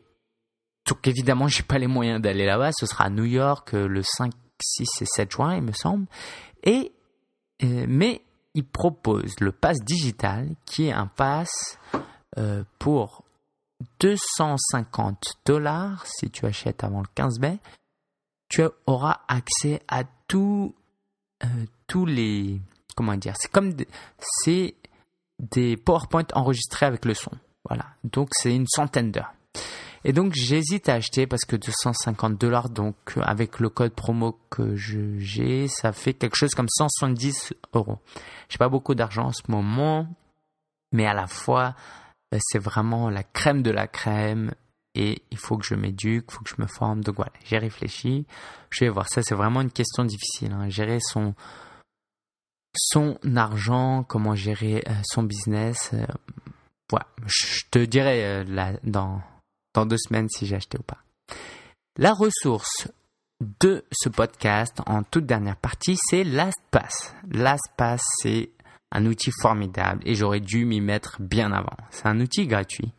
donc, 0.88 1.08
évidemment, 1.08 1.48
j'ai 1.48 1.64
pas 1.64 1.78
les 1.78 1.88
moyens 1.88 2.20
d'aller 2.20 2.46
là-bas. 2.46 2.72
Ce 2.72 2.88
sera 2.88 3.06
à 3.06 3.10
New 3.12 3.26
York 3.26 3.76
euh, 3.76 3.88
le 3.88 4.02
5, 4.04 4.32
6 4.60 4.88
et 5.02 5.06
7 5.06 5.32
juin, 5.32 5.56
il 5.56 5.64
me 5.64 5.72
semble. 5.72 6.08
Et, 6.64 6.94
euh, 7.64 7.86
mais 7.88 8.25
il 8.56 8.66
propose 8.66 9.40
le 9.40 9.52
pass 9.52 9.78
digital 9.82 10.50
qui 10.66 10.88
est 10.88 10.92
un 10.92 11.08
pass 11.08 11.78
euh, 12.38 12.64
pour 12.80 13.24
250 14.00 15.36
dollars 15.46 16.06
si 16.08 16.30
tu 16.32 16.46
achètes 16.46 16.84
avant 16.84 17.02
le 17.02 17.08
15 17.14 17.40
mai. 17.40 17.60
Tu 18.48 18.64
auras 18.88 19.20
accès 19.28 19.82
à 19.88 20.04
tout 20.28 20.74
euh, 21.44 21.48
tous 21.88 22.06
les 22.06 22.60
comment 22.96 23.16
dire, 23.16 23.34
c'est 23.38 23.52
comme 23.52 23.74
c'est 24.20 24.76
des 25.40 25.76
PowerPoint 25.76 26.26
enregistrés 26.34 26.86
avec 26.86 27.06
le 27.06 27.14
son. 27.14 27.32
Voilà. 27.68 27.86
Donc 28.04 28.30
c'est 28.32 28.56
une 28.56 28.68
centaine 28.68 29.12
d'heures. 29.12 29.34
Et 30.08 30.14
donc 30.14 30.34
j'hésite 30.34 30.88
à 30.88 30.94
acheter 30.94 31.26
parce 31.26 31.46
que 31.46 31.56
250 31.56 32.38
dollars, 32.38 32.70
donc 32.70 32.96
avec 33.22 33.60
le 33.60 33.70
code 33.70 33.94
promo 33.94 34.40
que 34.52 34.76
j'ai, 34.76 35.68
ça 35.68 35.92
fait 35.92 36.14
quelque 36.14 36.36
chose 36.36 36.54
comme 36.54 36.70
170 36.70 37.54
euros. 37.74 37.98
J'ai 38.48 38.60
pas 38.60 38.70
beaucoup 38.70 38.94
d'argent 38.94 39.26
en 39.26 39.32
ce 39.34 39.42
moment, 39.48 40.08
mais 40.92 41.08
à 41.08 41.16
la 41.16 41.26
fois 41.26 41.76
euh, 42.34 42.38
c'est 42.40 42.60
vraiment 42.60 43.10
la 43.10 43.24
crème 43.24 43.64
de 43.64 43.72
la 43.72 43.88
crème 43.88 44.54
et 44.94 45.24
il 45.32 45.38
faut 45.38 45.58
que 45.58 45.66
je 45.66 45.74
m'éduque, 45.76 46.26
il 46.30 46.34
faut 46.34 46.44
que 46.44 46.50
je 46.50 46.62
me 46.62 46.68
forme. 46.68 47.04
Donc 47.04 47.16
voilà, 47.16 47.34
j'ai 47.44 47.58
réfléchi. 47.58 48.28
Je 48.70 48.86
vais 48.86 48.90
voir 48.90 49.08
ça, 49.10 49.24
c'est 49.24 49.36
vraiment 49.36 49.62
une 49.62 49.72
question 49.72 50.06
difficile. 50.06 50.52
Hein. 50.54 50.70
Gérer 50.70 51.00
son, 51.02 51.34
son 52.76 53.18
argent, 53.36 54.04
comment 54.04 54.36
gérer 54.36 54.84
euh, 54.88 54.94
son 55.04 55.24
business. 55.24 55.90
Euh, 55.94 56.06
voilà, 56.90 57.08
je 57.26 57.64
te 57.72 57.80
dirai 57.80 58.24
euh, 58.24 58.44
là, 58.44 58.74
dans, 58.84 59.22
dans 59.76 59.86
deux 59.86 59.98
semaines 59.98 60.30
si 60.30 60.46
j'ai 60.46 60.56
acheté 60.56 60.78
ou 60.80 60.84
pas. 60.84 60.98
La 61.98 62.14
ressource 62.14 62.88
de 63.62 63.86
ce 63.92 64.10
podcast 64.10 64.82
en 64.86 65.04
toute 65.04 65.26
dernière 65.26 65.58
partie, 65.58 65.98
c'est 66.10 66.24
LastPass. 66.24 67.14
LastPass, 67.30 68.02
c'est 68.22 68.50
un 68.92 69.06
outil 69.06 69.32
formidable 69.42 70.02
et 70.06 70.16
j'aurais 70.16 70.40
dû 70.40 70.66
m'y 70.66 70.82
mettre 70.82 71.18
bien 71.22 71.52
avant. 71.52 71.78
C'est 71.92 72.08
un 72.08 72.20
outil 72.20 72.48
gratuit 72.48 72.92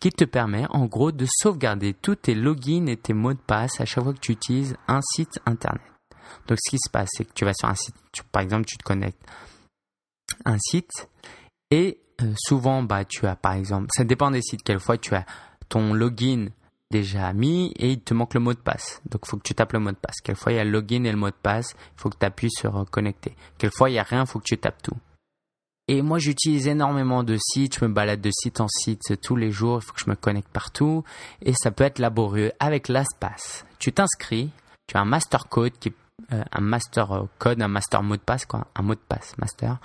qui 0.00 0.10
te 0.10 0.24
permet 0.24 0.66
en 0.70 0.86
gros 0.86 1.12
de 1.12 1.26
sauvegarder 1.28 1.94
tous 1.94 2.16
tes 2.16 2.34
logins 2.34 2.86
et 2.86 2.96
tes 2.96 3.12
mots 3.12 3.34
de 3.34 3.38
passe 3.38 3.80
à 3.80 3.84
chaque 3.84 4.02
fois 4.02 4.12
que 4.12 4.18
tu 4.18 4.32
utilises 4.32 4.76
un 4.88 5.00
site 5.14 5.38
internet. 5.46 5.82
Donc 6.48 6.58
ce 6.60 6.70
qui 6.70 6.78
se 6.78 6.90
passe, 6.90 7.08
c'est 7.12 7.24
que 7.24 7.32
tu 7.34 7.44
vas 7.44 7.52
sur 7.54 7.68
un 7.68 7.74
site, 7.74 7.94
par 8.32 8.42
exemple 8.42 8.64
tu 8.64 8.76
te 8.76 8.82
connectes 8.82 9.22
un 10.44 10.58
site 10.58 11.08
et 11.70 12.00
euh, 12.20 12.32
souvent 12.36 12.82
bah, 12.82 13.04
tu 13.04 13.26
as 13.26 13.36
par 13.36 13.52
exemple, 13.52 13.88
ça 13.94 14.04
dépend 14.04 14.30
des 14.30 14.42
sites, 14.42 14.62
quelquefois 14.62 14.98
tu 14.98 15.14
as 15.14 15.24
ton 15.72 15.94
login 15.94 16.48
déjà 16.90 17.32
mis 17.32 17.72
et 17.78 17.92
il 17.92 18.00
te 18.00 18.12
manque 18.12 18.34
le 18.34 18.40
mot 18.40 18.52
de 18.52 18.58
passe. 18.58 19.00
Donc 19.08 19.22
il 19.24 19.28
faut 19.28 19.38
que 19.38 19.42
tu 19.42 19.54
tapes 19.54 19.72
le 19.72 19.78
mot 19.78 19.90
de 19.90 19.96
passe. 19.96 20.20
Quelquefois 20.22 20.52
il 20.52 20.56
y 20.56 20.58
a 20.58 20.64
le 20.64 20.70
login 20.70 21.04
et 21.04 21.10
le 21.10 21.16
mot 21.16 21.30
de 21.30 21.34
passe, 21.42 21.74
il 21.96 22.00
faut 22.00 22.10
que 22.10 22.18
tu 22.18 22.26
appuies 22.26 22.50
sur 22.50 22.84
connecter. 22.90 23.34
Quelquefois 23.56 23.88
il 23.88 23.94
n'y 23.94 23.98
a 23.98 24.02
rien, 24.02 24.26
faut 24.26 24.38
que 24.38 24.44
tu 24.44 24.58
tapes 24.58 24.82
tout. 24.82 24.96
Et 25.88 26.00
moi, 26.00 26.18
j'utilise 26.18 26.68
énormément 26.68 27.24
de 27.24 27.36
sites. 27.36 27.76
Je 27.78 27.84
me 27.84 27.92
balade 27.92 28.20
de 28.20 28.30
site 28.30 28.60
en 28.60 28.68
site 28.68 29.20
tous 29.20 29.34
les 29.34 29.50
jours. 29.50 29.80
Il 29.82 29.84
faut 29.84 29.92
que 29.92 30.00
je 30.00 30.08
me 30.08 30.14
connecte 30.14 30.48
partout. 30.48 31.02
Et 31.42 31.54
ça 31.54 31.72
peut 31.72 31.82
être 31.82 31.98
laborieux. 31.98 32.52
Avec 32.60 32.86
LastPass, 32.86 33.66
tu 33.80 33.92
t'inscris. 33.92 34.50
Tu 34.86 34.96
as 34.96 35.00
un 35.00 35.04
master 35.04 35.48
code 35.48 35.72
qui 35.80 35.92
euh, 36.32 36.44
un 36.52 36.60
master 36.60 37.26
code, 37.38 37.60
un 37.60 37.68
master 37.68 38.02
mot 38.02 38.16
de 38.16 38.22
passe, 38.22 38.46
quoi, 38.46 38.68
un 38.76 38.82
mot 38.82 38.94
de 38.94 39.00
passe 39.00 39.36
master, 39.38 39.78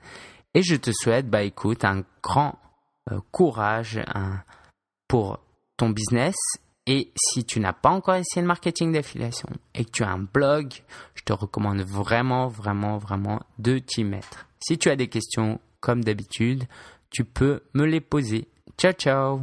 et 0.53 0.63
je 0.63 0.75
te 0.75 0.91
souhaite 0.91 1.29
bah 1.29 1.43
écoute 1.43 1.83
un 1.83 2.03
grand 2.23 2.57
euh, 3.11 3.19
courage 3.31 3.99
pour 5.07 5.39
ton 5.75 5.89
business 5.89 6.35
et 6.87 7.11
si 7.17 7.43
tu 7.43 7.59
n'as 7.59 7.73
pas 7.73 7.89
encore 7.89 8.15
essayé 8.15 8.41
le 8.41 8.47
marketing 8.47 8.93
d'affiliation 8.93 9.49
et 9.75 9.83
que 9.83 9.91
tu 9.91 10.03
as 10.03 10.09
un 10.09 10.19
blog, 10.19 10.71
je 11.13 11.23
te 11.23 11.33
recommande 11.33 11.81
vraiment, 11.81 12.47
vraiment, 12.47 12.97
vraiment 12.97 13.41
de 13.59 13.77
t'y 13.79 14.05
mettre. 14.05 14.47
Si 14.59 14.77
tu 14.77 14.89
as 14.89 14.95
des 14.95 15.09
questions, 15.09 15.59
comme 15.81 16.03
d'habitude, 16.03 16.63
tu 17.09 17.25
peux 17.25 17.61
me 17.73 17.85
les 17.85 18.01
poser. 18.01 18.47
Ciao, 18.77 18.93
ciao 18.93 19.41